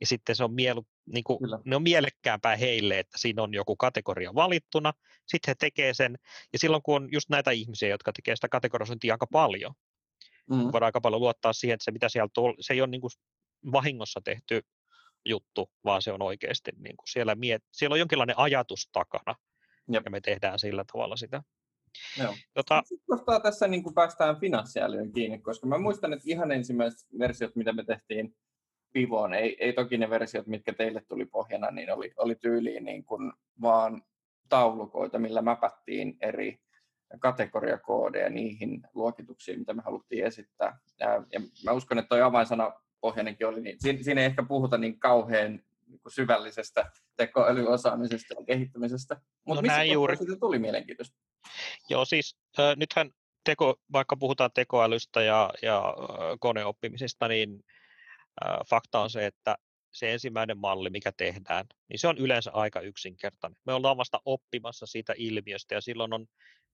ja 0.00 0.06
sitten 0.06 0.36
se 0.36 0.44
on, 0.44 0.54
mielu, 0.54 0.86
niin 1.06 1.24
kuin, 1.24 1.38
ne 1.64 1.76
on 1.76 1.82
mielekkäämpää 1.82 2.56
heille, 2.56 2.98
että 2.98 3.18
siinä 3.18 3.42
on 3.42 3.54
joku 3.54 3.76
kategoria 3.76 4.34
valittuna, 4.34 4.92
sitten 5.26 5.50
he 5.50 5.54
tekee 5.54 5.94
sen, 5.94 6.18
ja 6.52 6.58
silloin 6.58 6.82
kun 6.82 6.96
on 6.96 7.08
just 7.12 7.28
näitä 7.28 7.50
ihmisiä, 7.50 7.88
jotka 7.88 8.12
tekee 8.12 8.36
sitä 8.36 8.48
kategorisointia 8.48 9.14
aika 9.14 9.26
paljon, 9.32 9.74
mm. 10.50 10.56
voidaan 10.56 10.84
aika 10.84 11.00
paljon 11.00 11.20
luottaa 11.20 11.52
siihen, 11.52 11.74
että 11.74 11.84
se 11.84 11.90
mitä 11.90 12.08
sieltä 12.08 12.40
on, 12.40 12.54
se 12.60 12.74
ei 12.74 12.80
ole 12.80 12.90
niin 12.90 13.00
kuin 13.00 13.10
vahingossa 13.72 14.20
tehty 14.24 14.62
juttu, 15.24 15.70
vaan 15.84 16.02
se 16.02 16.12
on 16.12 16.22
oikeasti 16.22 16.70
niin 16.76 16.96
kuin 16.96 17.08
siellä, 17.08 17.34
miet, 17.34 17.62
siellä 17.72 17.94
on 17.94 17.98
jonkinlainen 17.98 18.38
ajatus 18.38 18.88
takana, 18.92 19.34
Jep. 19.92 20.04
ja 20.04 20.10
me 20.10 20.20
tehdään 20.20 20.58
sillä 20.58 20.84
tavalla 20.92 21.16
sitä. 21.16 21.42
Joo. 22.18 22.34
Tota, 22.54 22.82
Sitten 22.84 23.42
tässä 23.42 23.68
niin 23.68 23.82
kuin 23.82 23.94
päästään 23.94 24.40
finanssiälyyn 24.40 25.12
kiinni, 25.12 25.38
koska 25.38 25.66
mä 25.66 25.78
muistan, 25.78 26.12
että 26.12 26.24
ihan 26.26 26.52
ensimmäiset 26.52 27.08
versiot, 27.18 27.56
mitä 27.56 27.72
me 27.72 27.84
tehtiin 27.84 28.36
Pivoon, 28.92 29.34
ei, 29.34 29.56
ei 29.60 29.72
toki 29.72 29.98
ne 29.98 30.10
versiot, 30.10 30.46
mitkä 30.46 30.72
teille 30.72 31.02
tuli 31.08 31.24
pohjana, 31.24 31.70
niin 31.70 31.92
oli, 31.92 32.12
oli 32.16 32.34
tyyliin 32.34 32.84
niin 32.84 33.04
kuin 33.04 33.32
vaan 33.60 34.02
taulukoita, 34.48 35.18
millä 35.18 35.42
mäpättiin 35.42 36.16
eri 36.20 36.58
kategoriakoodeja 37.20 38.30
niihin 38.30 38.82
luokituksiin, 38.94 39.58
mitä 39.58 39.74
me 39.74 39.82
haluttiin 39.82 40.24
esittää. 40.24 40.78
Ja, 41.00 41.06
ja 41.32 41.40
mä 41.64 41.72
uskon, 41.72 41.98
että 41.98 42.16
tuo 42.16 42.24
avainsana 42.24 42.72
pohjainenkin 43.00 43.46
oli, 43.46 43.60
niin 43.60 43.76
siinä, 43.80 44.02
siinä 44.02 44.20
ei 44.20 44.26
ehkä 44.26 44.42
puhuta 44.42 44.78
niin 44.78 45.00
kauhean 45.00 45.60
niin 45.86 46.00
kuin 46.00 46.12
syvällisestä 46.12 46.90
tekoälyosaamisesta 47.16 48.34
ja 48.34 48.44
kehittämisestä. 48.46 49.20
Mutta 49.46 49.62
no 49.62 49.62
missä 49.62 49.84
juuri. 49.84 50.16
siitä 50.16 50.36
tuli 50.36 50.58
mielenkiintoista? 50.58 51.16
Joo, 51.90 52.04
siis 52.04 52.36
äh, 52.58 52.76
nythän 52.76 53.10
teko, 53.44 53.76
vaikka 53.92 54.16
puhutaan 54.16 54.50
tekoälystä 54.54 55.22
ja, 55.22 55.50
ja 55.62 55.78
äh, 55.78 56.16
koneoppimisesta, 56.40 57.28
niin 57.28 57.64
äh, 58.44 58.58
fakta 58.70 59.00
on 59.00 59.10
se, 59.10 59.26
että 59.26 59.56
se 59.92 60.12
ensimmäinen 60.12 60.58
malli, 60.58 60.90
mikä 60.90 61.12
tehdään, 61.16 61.66
niin 61.88 61.98
se 61.98 62.08
on 62.08 62.18
yleensä 62.18 62.50
aika 62.52 62.80
yksinkertainen. 62.80 63.60
Me 63.66 63.72
ollaan 63.72 63.96
vasta 63.96 64.20
oppimassa 64.24 64.86
siitä 64.86 65.14
ilmiöstä 65.16 65.74
ja 65.74 65.80
silloin 65.80 66.12
on 66.12 66.26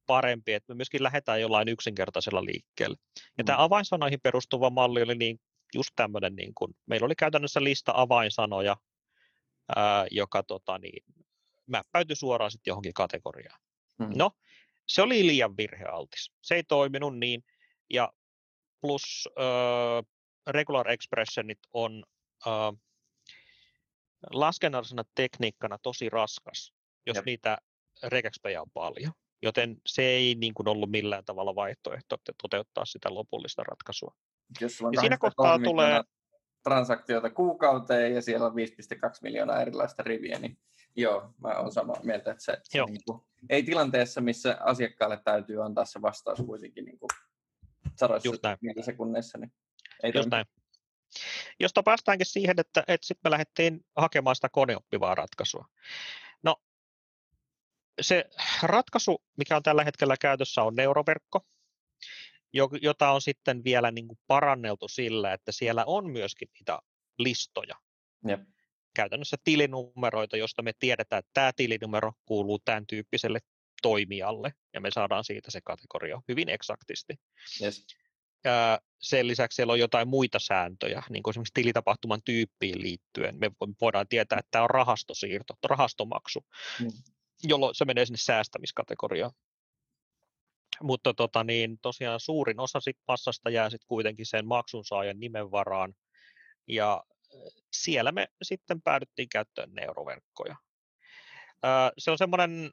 parempi, 0.07 0.53
että 0.53 0.73
me 0.73 0.77
myöskin 0.77 1.03
lähdetään 1.03 1.41
jollain 1.41 1.69
yksinkertaisella 1.69 2.45
liikkeelle. 2.45 2.97
Ja 3.39 3.45
mm. 3.45 3.47
tämä 3.47 3.63
avainsanoihin 3.63 4.21
perustuva 4.23 4.71
malli 4.71 5.03
oli 5.03 5.15
niin, 5.15 5.41
just 5.75 5.91
tämmöinen, 5.97 6.37
niin 6.37 6.55
kuin, 6.55 6.77
meillä 6.87 7.05
oli 7.05 7.15
käytännössä 7.15 7.65
lista 7.65 7.93
avainsanoja, 7.97 8.77
ää, 9.77 10.07
joka 10.11 10.43
tota, 10.43 10.79
niin, 10.79 11.05
mäppäytyi 11.67 12.17
suoraan 12.17 12.51
sitten 12.51 12.71
johonkin 12.71 12.95
kategoriaan. 12.95 13.61
Mm. 13.99 14.11
No, 14.17 14.31
se 14.89 15.03
oli 15.03 15.27
liian 15.27 15.57
virhealtis. 15.57 16.33
Se 16.43 16.55
ei 16.55 16.65
toiminut 16.65 17.19
niin, 17.19 17.45
ja 17.91 18.13
plus 18.81 19.29
äh, 19.39 20.05
regular 20.47 20.91
expressionit 20.91 21.59
on 21.73 22.05
äh, 22.47 22.53
laskennallisena 24.33 25.05
tekniikkana 25.15 25.79
tosi 25.83 26.11
raskas, 26.11 26.73
jos 27.07 27.17
Jep. 27.17 27.25
niitä 27.25 27.59
regexpejä 28.03 28.63
on 28.63 28.71
paljon. 28.75 29.13
Joten 29.43 29.77
se 29.87 30.03
ei 30.03 30.35
niin 30.35 30.55
kuin 30.55 30.69
ollut 30.69 30.91
millään 30.91 31.25
tavalla 31.25 31.55
vaihtoehto 31.55 32.15
että 32.15 32.33
toteuttaa 32.43 32.85
sitä 32.85 33.15
lopullista 33.15 33.65
ratkaisua. 33.65 34.15
Jos 34.61 34.81
ja 34.93 35.01
siinä 35.01 35.19
kohtaa 35.19 35.59
tulee 35.59 36.03
transaktioita 36.63 37.31
kuukauteen 37.31 38.15
ja 38.15 38.23
siellä 38.23 38.47
on 38.47 38.53
5,2 38.53 38.57
miljoonaa 39.23 39.61
erilaista 39.61 40.03
riviä, 40.03 40.39
niin 40.39 40.59
joo, 40.97 41.35
mä 41.43 41.49
olen 41.49 41.73
samaa 41.73 42.01
mieltä, 42.03 42.31
että 42.31 42.45
se, 42.45 42.57
se 42.63 42.85
niin 42.85 43.01
kuin, 43.07 43.21
ei 43.51 43.63
tilanteessa, 43.63 44.21
missä 44.21 44.59
asiakkaalle 44.61 45.21
täytyy 45.25 45.65
antaa 45.65 45.85
se 45.85 46.03
vastaus 46.03 46.39
kuitenkin 46.47 46.85
niin 46.85 46.99
kuin 46.99 47.09
sadoissa 47.97 48.31
sekunneissa, 48.81 49.39
niin 49.39 49.53
ei 50.03 50.13
Just 50.15 50.31
näin. 50.31 50.47
Josta 51.61 51.83
päästäänkin 51.83 52.27
siihen, 52.27 52.55
että, 52.59 52.85
että 52.89 53.07
sitten 53.07 53.21
me 53.25 53.31
lähdettiin 53.31 53.81
hakemaan 53.97 54.37
sitä 54.37 54.49
koneoppivaa 54.49 55.15
ratkaisua. 55.15 55.65
No, 56.43 56.57
se 58.01 58.25
ratkaisu, 58.63 59.23
mikä 59.39 59.57
on 59.57 59.63
tällä 59.63 59.85
hetkellä 59.85 60.17
käytössä, 60.21 60.63
on 60.63 60.75
neuroverkko, 60.75 61.47
jota 62.83 63.11
on 63.11 63.21
sitten 63.21 63.65
vielä 63.65 63.91
niin 63.91 64.09
kuin 64.09 64.19
paranneltu 64.27 64.89
sillä, 64.89 65.33
että 65.33 65.53
siellä 65.53 65.85
on 65.87 66.11
myöskin 66.11 66.49
niitä 66.59 66.79
listoja. 67.19 67.75
Jep. 68.29 68.41
Käytännössä 68.97 69.37
tilinumeroita, 69.45 70.37
josta 70.37 70.63
me 70.63 70.73
tiedetään, 70.79 71.19
että 71.19 71.31
tämä 71.35 71.53
tilinumero 71.57 72.13
kuuluu 72.25 72.59
tämän 72.59 72.87
tyyppiselle 72.87 73.39
toimijalle, 73.83 74.55
ja 74.75 74.81
me 74.81 74.91
saadaan 74.91 75.25
siitä 75.25 75.51
se 75.51 75.61
kategoria 75.65 76.23
hyvin 76.29 76.49
eksaktisti. 76.49 77.15
Yes. 77.63 77.87
Sen 79.01 79.27
lisäksi 79.27 79.57
siellä 79.57 79.73
on 79.73 79.79
jotain 79.79 80.09
muita 80.09 80.39
sääntöjä, 80.39 81.03
niin 81.11 81.23
kuin 81.23 81.33
esimerkiksi 81.33 81.55
tilitapahtuman 81.55 82.23
tyyppiin 82.25 82.83
liittyen. 82.83 83.39
Me 83.39 83.51
voidaan 83.81 84.09
tietää, 84.09 84.39
että 84.39 84.49
tämä 84.51 84.65
on 84.65 84.71
rahastosiirto, 84.71 85.55
rahastomaksu, 85.65 86.45
mm. 86.81 86.89
jolloin 87.43 87.75
se 87.75 87.85
menee 87.85 88.07
sinne 88.07 88.19
säästämiskategoriaan. 88.19 89.33
Mutta 90.83 91.15
tota, 91.15 91.45
niin, 91.45 91.79
tosiaan 91.83 92.21
suurin 92.21 92.61
osa 92.61 92.81
sit 92.81 92.97
passasta 93.07 93.51
jää 93.51 93.71
sit 93.71 93.85
kuitenkin 93.85 94.27
sen 94.27 94.47
maksun 94.47 94.85
saajan 94.85 95.21
nimen 95.21 95.51
varaan. 95.51 95.95
Ja 96.69 97.05
siellä 97.73 98.13
me 98.13 98.29
sitten 98.43 98.83
päädyttiin 98.83 99.29
käyttöön 99.29 99.73
neuroverkkoja. 99.73 100.57
Se 101.99 102.11
on 102.11 102.19
semmoinen, 102.19 102.71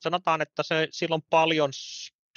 sanotaan, 0.00 0.42
että 0.42 0.62
se, 0.62 0.88
sillä 0.90 1.14
on 1.14 1.22
paljon 1.30 1.70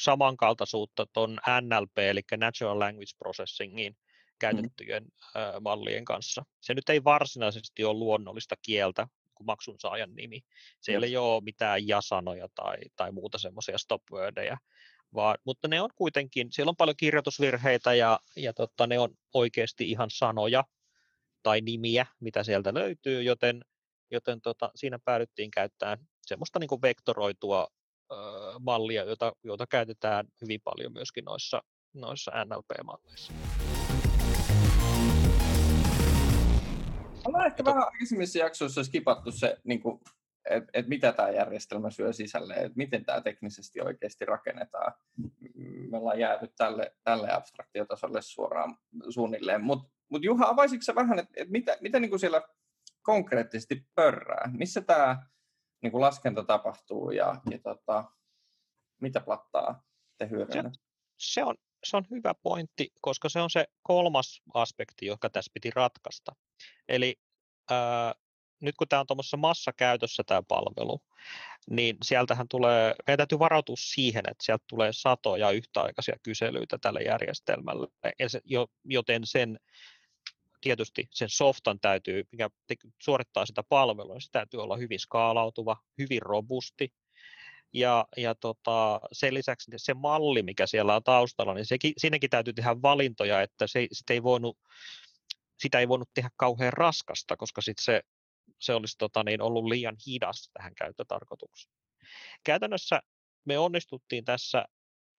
samankaltaisuutta 0.01 1.05
tuon 1.13 1.39
NLP, 1.61 1.97
eli 1.97 2.21
Natural 2.37 2.79
Language 2.79 3.11
Processingin 3.17 3.93
mm. 3.93 4.35
käytettyjen 4.39 5.03
mm. 5.03 5.63
mallien 5.63 6.05
kanssa. 6.05 6.45
Se 6.61 6.73
nyt 6.73 6.89
ei 6.89 7.03
varsinaisesti 7.03 7.83
ole 7.83 7.99
luonnollista 7.99 8.55
kieltä, 8.61 9.07
kuin 9.35 9.45
maksun 9.45 9.79
saajan 9.79 10.15
nimi. 10.15 10.41
Siellä 10.81 11.05
ei 11.05 11.17
ole 11.17 11.43
mitään 11.43 11.87
jasanoja 11.87 12.47
tai, 12.55 12.77
tai 12.95 13.11
muuta 13.11 13.37
semmoisia 13.37 13.77
stopwordeja, 13.77 14.57
vaan, 15.13 15.37
mutta 15.45 15.67
ne 15.67 15.81
on 15.81 15.89
kuitenkin, 15.95 16.47
siellä 16.51 16.69
on 16.69 16.75
paljon 16.75 16.97
kirjoitusvirheitä 16.97 17.93
ja, 17.93 18.19
ja 18.35 18.53
totta, 18.53 18.87
ne 18.87 18.99
on 18.99 19.09
oikeasti 19.33 19.91
ihan 19.91 20.09
sanoja 20.09 20.63
tai 21.43 21.61
nimiä, 21.61 22.05
mitä 22.19 22.43
sieltä 22.43 22.73
löytyy, 22.73 23.23
joten, 23.23 23.61
joten 24.11 24.41
tota, 24.41 24.71
siinä 24.75 24.99
päädyttiin 25.05 25.51
käyttämään 25.51 25.97
semmoista 26.21 26.59
niin 26.59 26.81
vektoroitua 26.81 27.67
ö, 28.11 28.15
mallia, 28.59 29.03
jota, 29.03 29.33
jota 29.43 29.67
käytetään 29.67 30.27
hyvin 30.41 30.61
paljon 30.63 30.93
myöskin 30.93 31.25
noissa, 31.25 31.63
noissa 31.93 32.31
NLP-malleissa. 32.45 33.33
Ollaan 37.25 37.45
ehkä 37.45 37.65
vähän 37.65 37.83
aikaisemmissa 37.83 38.39
jaksoissa 38.39 38.83
skipattu 38.83 39.31
se, 39.31 39.57
niin 39.63 39.81
että 40.49 40.69
et 40.73 40.87
mitä 40.87 41.11
tämä 41.11 41.29
järjestelmä 41.29 41.89
syö 41.89 42.13
sisälle, 42.13 42.53
että 42.53 42.73
miten 42.75 43.05
tämä 43.05 43.21
teknisesti 43.21 43.81
oikeasti 43.81 44.25
rakennetaan. 44.25 44.93
Me 45.91 45.97
ollaan 45.97 46.19
jääty 46.19 46.53
tälle, 46.57 46.95
tälle 47.03 47.31
abstraktiotasolle 47.31 48.21
suoraan 48.21 48.77
suunnilleen. 49.09 49.63
Mutta 49.63 49.89
mut 50.09 50.23
Juha, 50.23 50.45
avaisitko 50.45 50.95
vähän, 50.95 51.19
että 51.19 51.33
et 51.37 51.49
mitä, 51.49 51.77
mitä 51.81 51.99
niin 51.99 52.19
siellä 52.19 52.41
konkreettisesti 53.01 53.87
pörrää? 53.95 54.51
Missä 54.57 54.81
tämä 54.81 55.25
niin 55.81 56.01
laskenta 56.01 56.43
tapahtuu 56.43 57.11
ja, 57.11 57.41
ja 57.51 57.59
tota, 57.59 58.03
mitä 59.01 59.19
plattaa 59.19 59.83
te 60.17 60.29
hyödynnätte? 60.29 60.79
Se, 61.17 61.33
se, 61.33 61.43
on, 61.43 61.55
se 61.85 61.97
on 61.97 62.05
hyvä 62.11 62.33
pointti, 62.43 62.89
koska 63.01 63.29
se 63.29 63.39
on 63.39 63.49
se 63.49 63.65
kolmas 63.83 64.41
aspekti, 64.53 65.05
joka 65.05 65.29
tässä 65.29 65.51
piti 65.53 65.69
ratkaista. 65.75 66.35
Eli 66.87 67.15
ää, 67.69 68.13
nyt 68.59 68.75
kun 68.75 68.87
tämä 68.87 68.99
on 68.99 69.07
tuommoisessa 69.07 69.37
massakäytössä 69.37 70.23
tämä 70.23 70.43
palvelu, 70.47 71.01
niin 71.69 71.97
sieltähän 72.03 72.47
tulee, 72.49 72.95
meidän 73.07 73.17
täytyy 73.17 73.39
varautua 73.39 73.75
siihen, 73.79 74.23
että 74.31 74.43
sieltä 74.43 74.63
tulee 74.67 74.89
satoja 74.93 75.51
yhtäaikaisia 75.51 76.15
kyselyitä 76.23 76.77
tälle 76.77 77.01
järjestelmälle, 77.01 77.87
joten 78.83 79.21
sen 79.25 79.59
tietysti 80.61 81.07
sen 81.11 81.29
softan 81.29 81.79
täytyy, 81.79 82.23
mikä 82.31 82.49
suorittaa 83.01 83.45
sitä 83.45 83.63
palvelua, 83.69 84.19
se 84.19 84.31
täytyy 84.31 84.63
olla 84.63 84.77
hyvin 84.77 84.99
skaalautuva, 84.99 85.77
hyvin 85.97 86.21
robusti, 86.21 86.93
ja, 87.73 88.07
ja 88.17 88.35
tota, 88.35 88.99
sen 89.11 89.33
lisäksi 89.33 89.71
se 89.77 89.93
malli, 89.93 90.43
mikä 90.43 90.67
siellä 90.67 90.95
on 90.95 91.03
taustalla, 91.03 91.53
niin 91.53 91.65
sekin, 91.65 91.93
siinäkin 91.97 92.29
täytyy 92.29 92.53
tehdä 92.53 92.81
valintoja, 92.81 93.41
että 93.41 93.67
se, 93.67 93.87
sitä, 93.91 94.13
ei 94.13 94.23
voinut, 94.23 94.57
sitä 95.59 95.79
ei 95.79 95.87
voinut 95.87 96.09
tehdä 96.13 96.29
kauhean 96.35 96.73
raskasta, 96.73 97.37
koska 97.37 97.61
sit 97.61 97.77
se 97.81 98.01
se 98.59 98.73
olisi 98.73 98.97
tota, 98.97 99.23
niin, 99.23 99.41
ollut 99.41 99.65
liian 99.65 99.95
hidas 100.07 100.49
tähän 100.53 100.75
käyttötarkoitukseen. 100.75 101.75
Käytännössä 102.43 103.01
me 103.45 103.57
onnistuttiin 103.57 104.25
tässä 104.25 104.65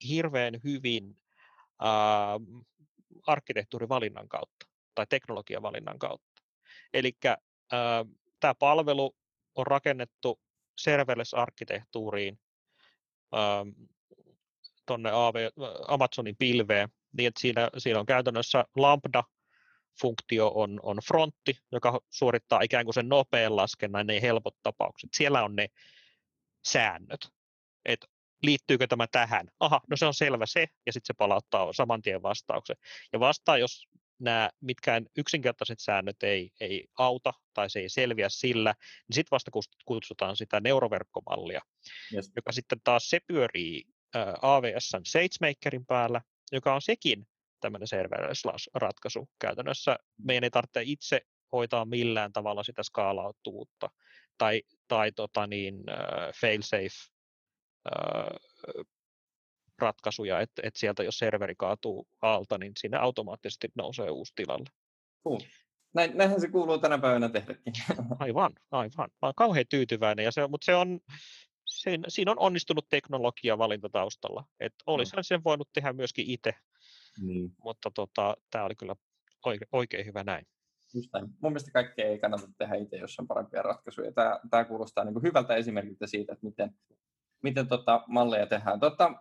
hirveän 0.08 0.54
hyvin 0.64 1.16
ää, 1.80 2.40
arkkitehtuurivalinnan 3.26 4.28
kautta 4.28 4.66
tai 4.94 5.06
teknologiavalinnan 5.08 5.98
kautta. 5.98 6.42
Eli 6.94 7.12
tämä 8.40 8.54
palvelu 8.58 9.16
on 9.54 9.66
rakennettu 9.66 10.40
serverless-arkkitehtuuriin 10.78 12.38
tuonne 14.86 15.10
Amazonin 15.88 16.36
pilveen, 16.38 16.88
niin 17.12 17.28
että 17.28 17.40
siinä, 17.40 17.70
siinä 17.78 18.00
on 18.00 18.06
käytännössä 18.06 18.64
Lambda, 18.76 19.24
funktio 20.00 20.52
on, 20.54 20.80
on 20.82 20.98
frontti, 21.06 21.58
joka 21.72 22.00
suorittaa 22.10 22.60
ikään 22.62 22.84
kuin 22.84 22.94
sen 22.94 23.08
nopean 23.08 23.56
laskennan, 23.56 24.06
ne 24.06 24.22
helpot 24.22 24.56
tapaukset. 24.62 25.10
Siellä 25.14 25.44
on 25.44 25.56
ne 25.56 25.68
säännöt, 26.66 27.28
että 27.84 28.06
liittyykö 28.42 28.86
tämä 28.86 29.06
tähän. 29.06 29.48
Aha, 29.60 29.80
no 29.90 29.96
se 29.96 30.06
on 30.06 30.14
selvä 30.14 30.46
se, 30.46 30.66
ja 30.86 30.92
sitten 30.92 31.06
se 31.06 31.14
palauttaa 31.18 31.72
saman 31.72 32.02
tien 32.02 32.22
vastauksen. 32.22 32.76
Ja 33.12 33.20
vastaa, 33.20 33.58
jos 33.58 33.88
nämä 34.18 34.50
mitkään 34.60 35.06
yksinkertaiset 35.16 35.80
säännöt 35.80 36.22
ei, 36.22 36.50
ei 36.60 36.88
auta 36.98 37.32
tai 37.54 37.70
se 37.70 37.78
ei 37.78 37.88
selviä 37.88 38.28
sillä, 38.28 38.74
niin 39.08 39.14
sitten 39.14 39.30
vasta 39.30 39.50
kutsutaan 39.84 40.36
sitä 40.36 40.60
neuroverkkomallia, 40.60 41.60
yes. 42.14 42.32
joka 42.36 42.52
sitten 42.52 42.80
taas 42.84 43.10
se 43.10 43.20
pyörii 43.26 43.84
AWSn 44.42 45.00
SageMakerin 45.06 45.86
päällä, 45.86 46.20
joka 46.52 46.74
on 46.74 46.82
sekin 46.82 47.26
tämmöinen 47.60 47.88
serverless-ratkaisu. 47.88 49.28
Käytännössä 49.38 49.96
meidän 50.25 50.44
ei 50.44 50.50
tarvitse 50.50 50.82
itse 50.84 51.20
hoitaa 51.52 51.84
millään 51.84 52.32
tavalla 52.32 52.62
sitä 52.62 52.82
skaalautuvuutta 52.82 53.90
tai, 54.38 54.62
tai 54.88 55.12
tota 55.12 55.46
niin, 55.46 55.75
uh, 55.75 56.34
fail-safe 56.40 57.10
uh, 57.88 58.86
ratkaisuja, 59.78 60.40
että, 60.40 60.62
että 60.64 60.80
sieltä 60.80 61.02
jos 61.02 61.18
serveri 61.18 61.54
kaatuu 61.58 62.08
alta, 62.22 62.58
niin 62.58 62.72
sinne 62.78 62.98
automaattisesti 62.98 63.68
nousee 63.75 64.10
uusi 64.10 64.32
tilalle. 64.36 64.70
Cool. 65.25 65.40
Näin, 65.94 66.16
näinhän 66.16 66.40
se 66.40 66.48
kuuluu 66.48 66.78
tänä 66.78 66.98
päivänä 66.98 67.28
tehdäkin. 67.28 67.72
Aivan, 68.18 68.52
aivan. 68.70 69.10
Mä 69.10 69.18
olen 69.22 69.34
kauhean 69.36 69.66
tyytyväinen, 69.70 70.25
ja 70.25 70.32
se, 70.32 70.46
mutta 70.46 70.64
se 70.64 70.75
on, 70.75 71.00
siinä, 71.66 72.04
siinä 72.08 72.30
on 72.30 72.38
onnistunut 72.38 72.88
teknologiavalinta 72.88 73.88
taustalla. 73.88 74.44
Että 74.60 74.84
olisi 74.86 75.16
no. 75.16 75.22
sen 75.22 75.44
voinut 75.44 75.68
tehdä 75.72 75.92
myöskin 75.92 76.30
itse, 76.30 76.54
niin. 77.20 77.52
mutta 77.64 77.90
tota, 77.94 78.37
tämä 78.50 78.64
oli 78.64 78.75
kyllä 78.75 78.96
oikein, 79.44 79.68
oikein 79.73 80.06
hyvä 80.06 80.25
näin. 80.25 80.46
Just 80.94 81.11
näin. 81.12 81.25
Mun 81.25 81.52
mielestä 81.52 81.70
kaikkea 81.70 82.06
ei 82.06 82.18
kannata 82.18 82.49
tehdä 82.58 82.75
itse, 82.75 82.96
jos 82.96 83.18
on 83.18 83.26
parempia 83.26 83.62
ratkaisuja. 83.62 84.12
Tämä, 84.12 84.40
tämä 84.50 84.64
kuulostaa 84.64 85.04
niin 85.04 85.12
kuin 85.12 85.23
hyvältä 85.23 85.54
esimerkiltä 85.54 86.06
siitä, 86.06 86.32
että 86.32 86.46
miten, 86.46 86.70
miten 87.42 87.68
tota 87.68 88.04
malleja 88.06 88.46
tehdään. 88.46 88.80
Tota, 88.80 89.14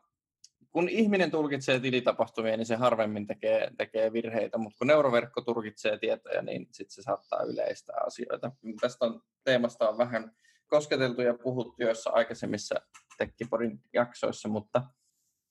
kun 0.71 0.89
ihminen 0.89 1.31
tulkitsee 1.31 1.79
tilitapahtumia, 1.79 2.57
niin 2.57 2.65
se 2.65 2.75
harvemmin 2.75 3.27
tekee, 3.27 3.71
tekee 3.77 4.13
virheitä, 4.13 4.57
mutta 4.57 4.77
kun 4.77 4.87
neuroverkko 4.87 5.41
tulkitsee 5.41 5.97
tietoja, 5.97 6.41
niin 6.41 6.67
sitten 6.71 6.95
se 6.95 7.01
saattaa 7.01 7.43
yleistää 7.43 7.97
asioita. 8.05 8.51
Tästä 8.81 9.05
on, 9.05 9.21
teemasta 9.43 9.89
on 9.89 9.97
vähän 9.97 10.31
kosketeltu 10.67 11.21
ja 11.21 11.33
puhuttu 11.33 11.75
joissa 11.79 12.09
aikaisemmissa 12.09 12.75
Tekkipodin 13.17 13.79
jaksoissa, 13.93 14.49
mutta 14.49 14.83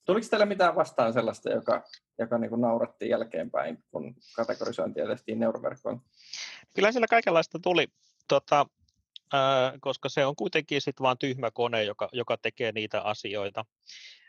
tuliko 0.05 0.27
teille 0.29 0.45
mitään 0.45 0.75
vastaan 0.75 1.13
sellaista, 1.13 1.49
joka, 1.49 1.83
joka 2.19 2.37
niin 2.37 2.61
naurattiin 2.61 3.09
jälkeenpäin, 3.09 3.83
kun 3.91 4.15
kategorisointia 4.35 5.07
tehtiin 5.07 5.39
neuroverkkoon? 5.39 6.01
Kyllä 6.73 6.91
siellä 6.91 7.07
kaikenlaista 7.07 7.59
tuli, 7.59 7.87
tota, 8.27 8.65
äh, 9.33 9.73
koska 9.81 10.09
se 10.09 10.25
on 10.25 10.35
kuitenkin 10.35 10.81
sitten 10.81 11.03
vain 11.03 11.17
tyhmä 11.17 11.51
kone, 11.51 11.83
joka, 11.83 12.09
joka 12.11 12.37
tekee 12.37 12.71
niitä 12.71 13.01
asioita. 13.01 13.65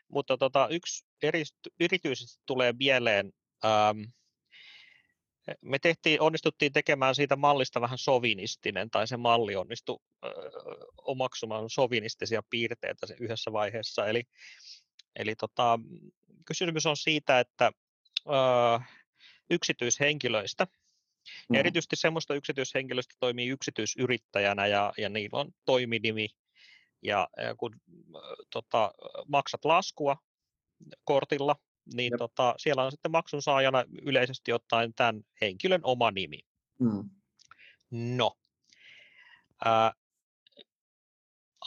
Mutta 0.08 0.36
tota, 0.36 0.68
yksi 0.70 1.06
eri, 1.22 1.42
erityisesti 1.80 2.42
tulee 2.46 2.74
mieleen, 2.78 3.32
ähm, 3.64 4.00
me 5.60 5.78
tehtiin, 5.78 6.20
onnistuttiin 6.20 6.72
tekemään 6.72 7.14
siitä 7.14 7.36
mallista 7.36 7.80
vähän 7.80 7.98
sovinistinen, 7.98 8.90
tai 8.90 9.06
se 9.06 9.16
malli 9.16 9.56
onnistui 9.56 9.98
äh, 10.24 10.30
omaksumaan 11.02 11.70
sovinistisia 11.70 12.42
piirteitä 12.50 13.06
yhdessä 13.20 13.52
vaiheessa. 13.52 14.06
Eli, 14.06 14.22
eli 15.16 15.34
tota, 15.34 15.78
kysymys 16.44 16.86
on 16.86 16.96
siitä, 16.96 17.40
että 17.40 17.72
äh, 18.30 18.88
yksityishenkilöistä, 19.50 20.64
mm. 20.64 21.54
ja 21.54 21.60
erityisesti 21.60 21.96
semmoista 21.96 22.34
yksityishenkilöistä 22.34 23.14
toimii 23.20 23.48
yksityisyrittäjänä, 23.48 24.66
ja, 24.66 24.92
ja 24.98 25.08
niillä 25.08 25.38
on 25.38 25.52
toiminimi, 25.64 26.28
ja 27.02 27.28
kun 27.58 27.74
äh, 27.74 28.20
tota, 28.50 28.92
maksat 29.28 29.64
laskua 29.64 30.16
kortilla, 31.04 31.56
niin 31.94 32.12
tota, 32.18 32.54
siellä 32.58 32.84
on 32.84 32.90
sitten 32.90 33.10
maksun 33.10 33.42
saajana 33.42 33.84
yleisesti 34.02 34.52
ottaen 34.52 34.94
tämän 34.94 35.22
henkilön 35.40 35.80
oma 35.84 36.10
nimi. 36.10 36.40
Mm. 36.78 37.10
No, 37.90 38.36
ää, 39.64 39.92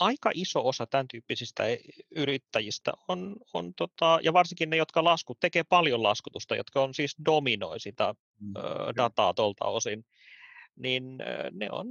aika 0.00 0.30
iso 0.34 0.68
osa 0.68 0.86
tämän 0.86 1.08
tyyppisistä 1.08 1.68
e, 1.68 1.78
yrittäjistä 2.10 2.92
on, 3.08 3.36
on 3.54 3.74
tota, 3.74 4.18
ja 4.22 4.32
varsinkin 4.32 4.70
ne, 4.70 4.76
jotka 4.76 5.04
laskut, 5.04 5.40
tekee 5.40 5.64
paljon 5.64 6.02
laskutusta, 6.02 6.56
jotka 6.56 6.82
on 6.82 6.94
siis 6.94 7.16
dominoi 7.24 7.80
sitä 7.80 8.14
mm. 8.40 8.56
ö, 8.56 8.62
dataa 8.96 9.34
tuolta 9.34 9.64
osin, 9.64 10.04
niin 10.76 11.18
ne 11.52 11.68
on 11.72 11.86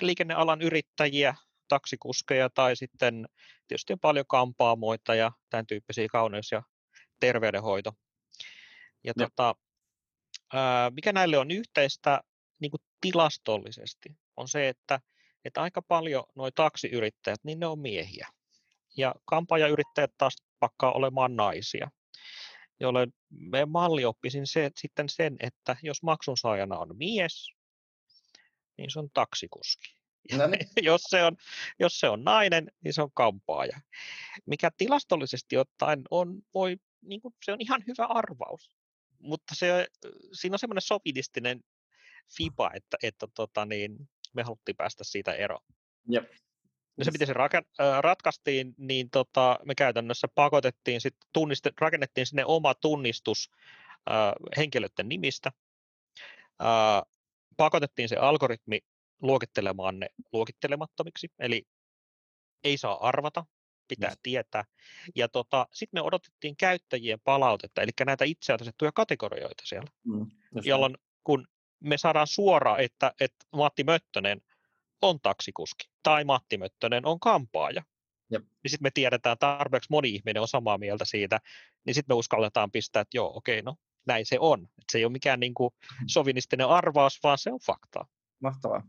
liikennealan 0.00 0.62
yrittäjiä, 0.62 1.34
taksikuskeja 1.68 2.50
tai 2.50 2.76
sitten 2.76 3.28
tietysti 3.68 3.92
on 3.92 4.00
paljon 4.00 4.26
kampaamoita 4.28 5.14
ja 5.14 5.32
tämän 5.50 5.66
tyyppisiä 5.66 6.06
kauneus- 6.12 6.52
ja 6.52 6.62
terveydenhoito. 7.20 7.92
Ja 9.04 9.12
no. 9.16 9.24
tota, 9.28 9.54
ää, 10.52 10.90
mikä 10.90 11.12
näille 11.12 11.38
on 11.38 11.50
yhteistä 11.50 12.20
niin 12.60 12.70
kuin 12.70 12.80
tilastollisesti, 13.00 14.16
on 14.36 14.48
se, 14.48 14.68
että, 14.68 15.00
että 15.44 15.62
aika 15.62 15.82
paljon 15.82 16.24
nuo 16.34 16.50
taksiyrittäjät, 16.50 17.44
niin 17.44 17.60
ne 17.60 17.66
on 17.66 17.78
miehiä. 17.78 18.28
Ja 18.96 19.14
kampaajayrittäjät 19.24 20.12
taas 20.18 20.36
pakkaa 20.60 20.92
olemaan 20.92 21.36
naisia, 21.36 21.90
jolloin 22.80 23.14
me 23.30 23.64
malli 23.64 24.04
oppisin 24.04 24.46
se, 24.46 24.70
sitten 24.76 25.08
sen, 25.08 25.36
että 25.40 25.76
jos 25.82 26.02
maksun 26.02 26.36
saajana 26.36 26.78
on 26.78 26.96
mies, 26.96 27.50
niin 28.78 28.90
se 28.90 28.98
on 28.98 29.08
taksikuski. 29.14 29.96
No 30.32 30.46
niin. 30.46 30.66
jos, 30.90 31.02
se 31.02 31.24
on, 31.24 31.36
jos 31.78 32.00
se 32.00 32.08
on 32.08 32.24
nainen, 32.24 32.72
niin 32.84 32.94
se 32.94 33.02
on 33.02 33.12
kampaaja. 33.14 33.80
Mikä 34.46 34.70
tilastollisesti 34.76 35.56
ottaen 35.56 36.02
on, 36.10 36.42
voi, 36.54 36.76
niin 37.02 37.20
kuin, 37.20 37.34
se 37.44 37.52
on 37.52 37.60
ihan 37.60 37.84
hyvä 37.86 38.06
arvaus. 38.06 38.76
Mutta 39.18 39.54
se, 39.54 39.88
siinä 40.32 40.54
on 40.54 40.58
semmoinen 40.58 40.82
sopidistinen 40.82 41.60
FIBA, 42.36 42.70
että, 42.74 42.96
että 43.02 43.26
tota, 43.34 43.64
niin, 43.64 44.08
me 44.32 44.42
haluttiin 44.42 44.76
päästä 44.76 45.04
siitä 45.04 45.32
eroon. 45.32 45.64
Jep. 46.08 46.30
No 46.96 47.04
se, 47.04 47.10
miten 47.10 47.26
se 47.26 47.32
raka- 47.32 48.00
ratkaistiin, 48.00 48.74
niin 48.78 49.10
tota, 49.10 49.58
me 49.64 49.74
käytännössä 49.74 50.28
pakotettiin, 50.34 51.00
sit 51.00 51.16
tunniste, 51.32 51.72
rakennettiin 51.80 52.26
sinne 52.26 52.44
oma 52.44 52.74
tunnistus 52.74 53.50
äh, 54.10 54.32
henkilöiden 54.56 55.08
nimistä, 55.08 55.52
äh, 56.62 57.02
pakotettiin 57.56 58.08
se 58.08 58.16
algoritmi 58.16 58.78
luokittelemaan 59.22 60.00
ne 60.00 60.08
luokittelemattomiksi, 60.32 61.28
eli 61.38 61.62
ei 62.64 62.78
saa 62.78 63.08
arvata, 63.08 63.44
pitää 63.88 64.10
yes. 64.10 64.18
tietää. 64.22 64.64
Ja 65.14 65.28
tota, 65.28 65.66
sitten 65.72 65.98
me 65.98 66.02
odotettiin 66.06 66.56
käyttäjien 66.56 67.20
palautetta, 67.24 67.82
eli 67.82 67.90
näitä 68.06 68.24
itse 68.24 68.52
asetettuja 68.52 68.92
kategorioita 68.92 69.62
siellä, 69.66 69.90
mm, 70.04 70.26
jolloin 70.64 70.94
kun 71.24 71.46
me 71.82 71.98
saadaan 71.98 72.26
suoraan, 72.26 72.80
että, 72.80 73.12
että 73.20 73.46
Matti 73.56 73.84
Möttönen 73.84 74.40
on 75.02 75.20
taksikuski 75.20 75.90
tai 76.02 76.24
Matti 76.24 76.58
Möttönen 76.58 77.06
on 77.06 77.20
kampaaja, 77.20 77.82
Jep. 78.30 78.42
niin 78.42 78.70
sitten 78.70 78.86
me 78.86 78.90
tiedetään, 78.94 79.32
että 79.32 79.58
tarpeeksi 79.58 79.90
moni 79.90 80.08
ihminen 80.08 80.42
on 80.42 80.48
samaa 80.48 80.78
mieltä 80.78 81.04
siitä, 81.04 81.40
niin 81.86 81.94
sitten 81.94 82.14
me 82.14 82.18
uskalletaan 82.18 82.70
pistää, 82.70 83.00
että 83.00 83.16
joo, 83.16 83.36
okei, 83.36 83.62
no 83.62 83.76
näin 84.06 84.26
se 84.26 84.36
on. 84.40 84.62
Et 84.62 84.84
se 84.92 84.98
ei 84.98 85.04
ole 85.04 85.12
mikään 85.12 85.40
niin 85.40 85.54
kuin 85.54 85.74
sovinistinen 86.06 86.68
arvaus, 86.68 87.18
vaan 87.22 87.38
se 87.38 87.52
on 87.52 87.60
faktaa. 87.66 88.06
Mahtavaa. 88.40 88.82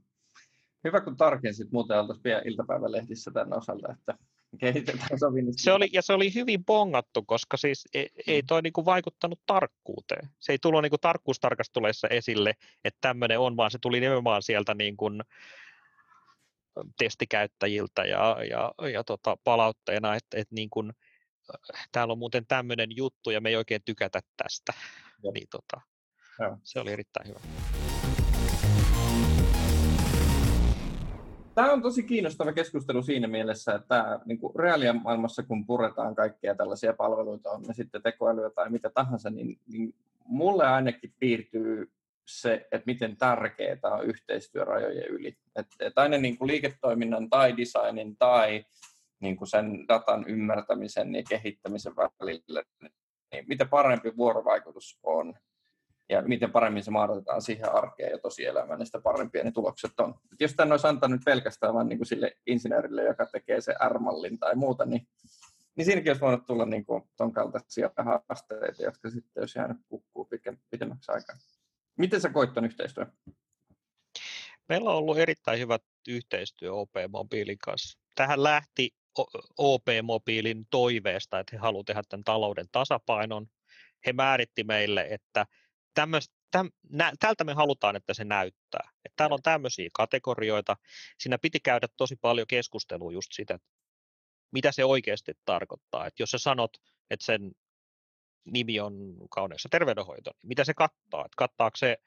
Hyvä, 0.84 1.02
kun 1.02 1.18
tarkensit, 1.18 1.72
muuten 1.72 2.00
oltaisiin 2.00 2.24
vielä 2.24 2.42
iltapäivälehdissä 2.46 3.32
tämän 3.32 3.58
osalta, 3.58 3.92
että 3.92 4.18
kehitetään 4.60 5.20
sovinnista. 5.20 5.64
Se 5.64 5.72
oli, 5.72 5.90
ja 5.94 6.02
se 6.02 6.14
oli 6.14 6.34
hyvin 6.34 6.66
bongattu, 6.66 7.24
koska 7.24 7.58
siis 7.58 7.88
ei, 7.94 8.10
ei 8.28 8.42
mm. 8.42 8.46
toi 8.48 8.62
niinku 8.62 8.86
vaikuttanut 8.86 9.42
tarkkuuteen. 9.46 10.30
Se 10.40 10.52
ei 10.52 10.58
tullut 10.62 10.82
niinku 10.82 10.98
tarkkuustarkastuleissa 10.98 12.08
esille, 12.08 12.54
että 12.84 12.98
tämmöinen 13.02 13.40
on, 13.40 13.58
vaan 13.58 13.72
se 13.72 13.78
tuli 13.82 14.00
nimenomaan 14.00 14.44
sieltä 14.44 14.74
niinku 14.74 15.10
testikäyttäjiltä 16.98 18.06
ja, 18.06 18.38
ja, 18.50 18.90
ja 18.90 19.04
tota, 19.04 19.38
palautteena, 19.44 20.16
että 20.16 20.38
et 20.38 20.48
niinku, 20.52 20.84
täällä 21.92 22.12
on 22.12 22.18
muuten 22.18 22.46
tämmöinen 22.48 22.90
juttu 22.96 23.30
ja 23.30 23.42
me 23.42 23.50
ei 23.50 23.56
oikein 23.56 23.82
tykätä 23.86 24.20
tästä. 24.38 24.74
Niin, 25.34 25.48
tota, 25.52 25.82
se 26.64 26.80
oli 26.80 26.92
erittäin 26.92 27.28
hyvä. 27.28 27.40
Tämä 31.56 31.72
on 31.72 31.82
tosi 31.82 32.04
kiinnostava 32.04 32.54
keskustelu 32.54 33.04
siinä 33.04 33.28
mielessä, 33.28 33.76
että 33.76 34.20
niin 34.26 34.40
kuin 34.40 34.54
maailmassa, 35.04 35.44
kun 35.44 35.66
puretaan 35.66 36.16
kaikkea 36.16 36.56
tällaisia 36.56 36.94
palveluita, 36.94 37.52
on 37.52 37.62
ne 37.62 37.74
sitten 37.74 38.02
tekoälyä 38.02 38.50
tai 38.50 38.70
mitä 38.70 38.90
tahansa, 38.90 39.30
niin, 39.30 39.60
niin 39.68 39.96
mulle 40.26 40.68
ainakin 40.68 41.14
piirtyy 41.20 41.92
se, 42.26 42.54
että 42.72 42.86
miten 42.86 43.18
tärkeää 43.18 43.78
on 43.84 44.06
yhteistyö 44.06 44.66
rajojen 44.66 45.08
yli. 45.08 45.38
Että 45.56 45.76
et 45.80 45.98
aina 45.98 46.18
niin 46.18 46.38
kuin 46.38 46.48
liiketoiminnan 46.48 47.30
tai 47.30 47.58
designin 47.58 48.18
tai 48.18 48.66
niin 49.20 49.38
kuin 49.38 49.48
sen 49.48 49.88
datan 49.88 50.26
ymmärtämisen 50.28 51.16
ja 51.16 51.24
kehittämisen 51.30 51.96
välillä, 51.96 52.64
niin 53.32 53.46
mitä 53.48 53.66
parempi 53.66 54.18
vuorovaikutus 54.18 55.00
on 55.04 55.34
ja 56.10 56.22
miten 56.22 56.52
paremmin 56.52 56.84
se 56.84 56.92
mahdotetaan 56.92 57.42
siihen 57.42 57.76
arkeen 57.76 58.12
ja 58.12 58.18
tosielämään, 58.18 58.80
niin 58.80 58.86
sitä 58.86 59.02
parempia 59.02 59.44
ne 59.44 59.52
tulokset 59.52 60.00
on. 60.00 60.14
Et 60.34 60.42
jos 60.42 60.54
tämän 60.54 60.72
olisi 60.72 60.88
antanut 60.88 61.22
pelkästään 61.26 61.74
vain 61.74 61.88
niin 61.88 62.00
kuin 62.00 62.08
sille 62.08 62.32
insinöörille, 62.48 63.04
joka 63.04 63.26
tekee 63.26 63.62
se 63.62 63.74
R-mallin 63.90 64.40
tai 64.40 64.56
muuta, 64.56 64.86
niin, 64.86 65.08
niin 65.76 65.86
siinäkin 65.86 66.10
olisi 66.10 66.22
voinut 66.22 66.46
tulla 66.46 66.66
niin 66.66 66.86
kuin 66.86 67.04
ton 67.18 67.34
kaltaisia 67.34 67.90
haasteita, 67.98 68.84
jotka 68.84 69.10
sitten 69.10 69.42
olisi 69.42 69.60
jäänyt 69.60 69.78
kukkuu 69.90 70.30
pitemmäksi 70.70 71.12
aikaa. 71.12 71.36
Miten 71.98 72.22
sä 72.22 72.30
koit 72.30 72.54
tuon 72.54 72.66
yhteistyön? 72.66 73.12
Meillä 74.70 74.90
on 74.90 74.96
ollut 74.96 75.18
erittäin 75.18 75.60
hyvä 75.60 75.80
yhteistyö 76.08 76.74
OP 76.74 76.92
Mobiilin 77.10 77.58
kanssa. 77.58 78.00
Tähän 78.16 78.44
lähti 78.44 78.90
OP 79.58 79.86
Mobiilin 80.04 80.68
toiveesta, 80.70 81.40
että 81.40 81.56
he 81.56 81.58
haluavat 81.58 81.86
tehdä 81.86 82.02
tämän 82.10 82.24
talouden 82.24 82.66
tasapainon. 82.72 83.48
He 84.06 84.14
määritti 84.14 84.64
meille, 84.64 85.08
että 85.10 85.46
tämmöistä, 85.94 86.36
täm, 86.52 86.72
nä, 86.90 87.12
tältä 87.20 87.44
me 87.44 87.54
halutaan, 87.54 87.96
että 87.96 88.14
se 88.14 88.24
näyttää. 88.24 88.90
Että 89.06 89.14
täällä 89.16 89.34
on 89.34 89.42
tämmöisiä 89.42 89.90
kategorioita. 89.94 90.78
Siinä 91.20 91.38
piti 91.38 91.60
käydä 91.60 91.88
tosi 91.98 92.16
paljon 92.16 92.48
keskustelua 92.48 93.12
just 93.12 93.32
sitä, 93.32 93.60
mitä 94.52 94.72
se 94.72 94.86
oikeasti 94.86 95.34
tarkoittaa. 95.46 96.08
Että 96.08 96.24
jos 96.24 96.32
sä 96.32 96.38
sanot, 96.38 96.78
että 97.10 97.26
sen 97.26 97.52
nimi 98.46 98.80
on 98.80 99.16
kauneessa 99.30 99.70
terveydenhoito, 99.70 100.32
niin 100.32 100.48
mitä 100.48 100.64
se 100.64 100.74
kattaa? 100.74 101.26
Että 101.26 101.36
kattaako 101.38 101.78
se, 101.78 101.98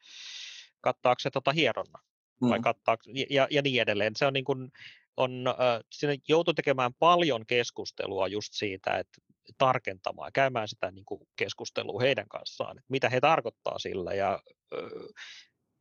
kattaako 0.80 1.18
se 1.20 1.30
tota 1.30 1.52
hieronna? 1.52 1.98
Vai 2.40 2.58
mm. 2.58 2.62
kattaako, 2.62 3.02
ja, 3.30 3.48
ja 3.50 3.62
niin 3.62 3.82
edelleen. 3.82 4.16
Se 4.16 4.26
on 4.26 4.32
niin 4.32 4.44
kuin, 4.44 4.72
on, 5.16 5.44
äh, 5.48 5.80
siinä 5.92 6.16
joutuu 6.28 6.54
tekemään 6.54 6.94
paljon 6.94 7.46
keskustelua 7.46 8.28
just 8.28 8.52
siitä, 8.52 8.98
että 8.98 9.20
tarkentamaan, 9.58 10.32
käymään 10.32 10.68
sitä 10.68 10.90
niin 10.90 11.04
kuin 11.04 11.20
keskustelua 11.36 12.00
heidän 12.00 12.28
kanssaan, 12.28 12.78
että 12.78 12.86
mitä 12.88 13.08
he 13.08 13.20
tarkoittaa 13.20 13.78
sillä. 13.78 14.14
Ja, 14.14 14.42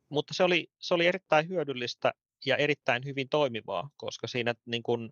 mutta 0.08 0.34
se 0.34 0.44
oli, 0.44 0.66
se 0.78 0.94
oli 0.94 1.06
erittäin 1.06 1.48
hyödyllistä 1.48 2.12
ja 2.46 2.56
erittäin 2.56 3.04
hyvin 3.04 3.28
toimivaa, 3.28 3.90
koska 3.96 4.26
siinä 4.26 4.54
niin 4.66 4.82
kuin, 4.82 5.10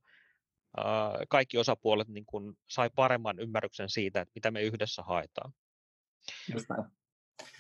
kaikki 1.28 1.58
osapuolet 1.58 2.08
niin 2.08 2.26
kuin, 2.26 2.54
sai 2.70 2.90
paremman 2.94 3.38
ymmärryksen 3.38 3.90
siitä, 3.90 4.20
että 4.20 4.32
mitä 4.34 4.50
me 4.50 4.62
yhdessä 4.62 5.02
haetaan. 5.02 5.52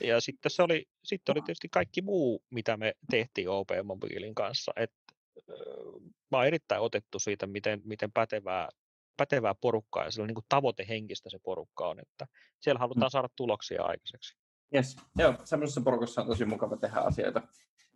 Ja 0.00 0.20
sitten 0.20 0.50
se 0.50 0.62
oli, 0.62 0.84
sitten 1.04 1.32
oli 1.32 1.42
tietysti 1.42 1.68
kaikki 1.68 2.02
muu, 2.02 2.44
mitä 2.50 2.76
me 2.76 2.94
tehtiin 3.10 3.48
OP 3.48 3.68
Mobiilin 3.84 4.34
kanssa. 4.34 4.72
Et 4.76 4.92
mä 6.30 6.38
oon 6.38 6.46
erittäin 6.46 6.80
otettu 6.80 7.18
siitä, 7.18 7.46
miten, 7.46 7.80
miten 7.84 8.12
pätevää, 8.12 8.68
pätevää 9.16 9.54
porukkaa 9.54 10.04
ja 10.04 10.10
sillä 10.10 10.24
on 10.24 10.28
niin 10.34 10.44
tavoitehenkistä 10.48 11.30
se 11.30 11.38
porukka 11.38 11.88
on, 11.88 12.00
että 12.00 12.26
siellä 12.60 12.78
halutaan 12.78 13.06
mm. 13.06 13.10
saada 13.10 13.28
tuloksia 13.36 13.82
aikaiseksi. 13.82 14.36
Yes. 14.74 14.96
Joo, 15.18 15.34
semmoisessa 15.44 15.80
porukassa 15.80 16.20
on 16.20 16.26
tosi 16.26 16.44
mukava 16.44 16.76
tehdä 16.76 17.00
asioita. 17.00 17.42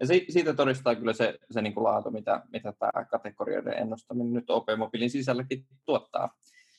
Ja 0.01 0.07
si- 0.07 0.27
siitä 0.29 0.55
todistaa 0.55 0.95
kyllä 0.95 1.13
se, 1.13 1.39
se 1.51 1.63
niin 1.63 1.75
kuin 1.75 1.85
laatu, 1.85 2.11
mitä, 2.11 2.43
mitä 2.53 2.73
tämä 2.73 3.05
kategorioiden 3.05 3.79
ennustaminen 3.79 4.33
nyt 4.33 4.51
OP-mobiilin 4.51 5.11
sisälläkin 5.11 5.67
tuottaa. 5.87 6.29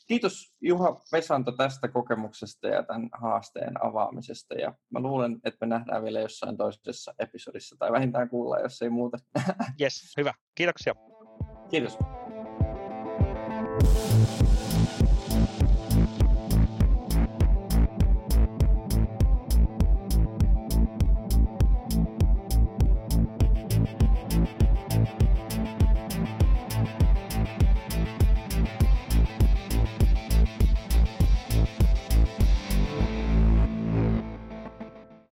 Kiitos 0.07 0.55
Juha 0.61 1.01
Vesanto 1.11 1.51
tästä 1.51 1.87
kokemuksesta 1.87 2.67
ja 2.67 2.83
tämän 2.83 3.09
haasteen 3.13 3.85
avaamisesta. 3.85 4.55
Ja 4.55 4.73
mä 4.89 4.99
luulen, 4.99 5.39
että 5.43 5.65
me 5.65 5.69
nähdään 5.69 6.03
vielä 6.03 6.19
jossain 6.19 6.57
toisessa 6.57 7.13
episodissa 7.19 7.75
tai 7.79 7.91
vähintään 7.91 8.29
kuullaan, 8.29 8.61
jos 8.61 8.81
ei 8.81 8.89
muuta. 8.89 9.17
Yes, 9.81 10.13
hyvä. 10.17 10.33
Kiitoksia. 10.55 10.95
Kiitos. 11.71 11.97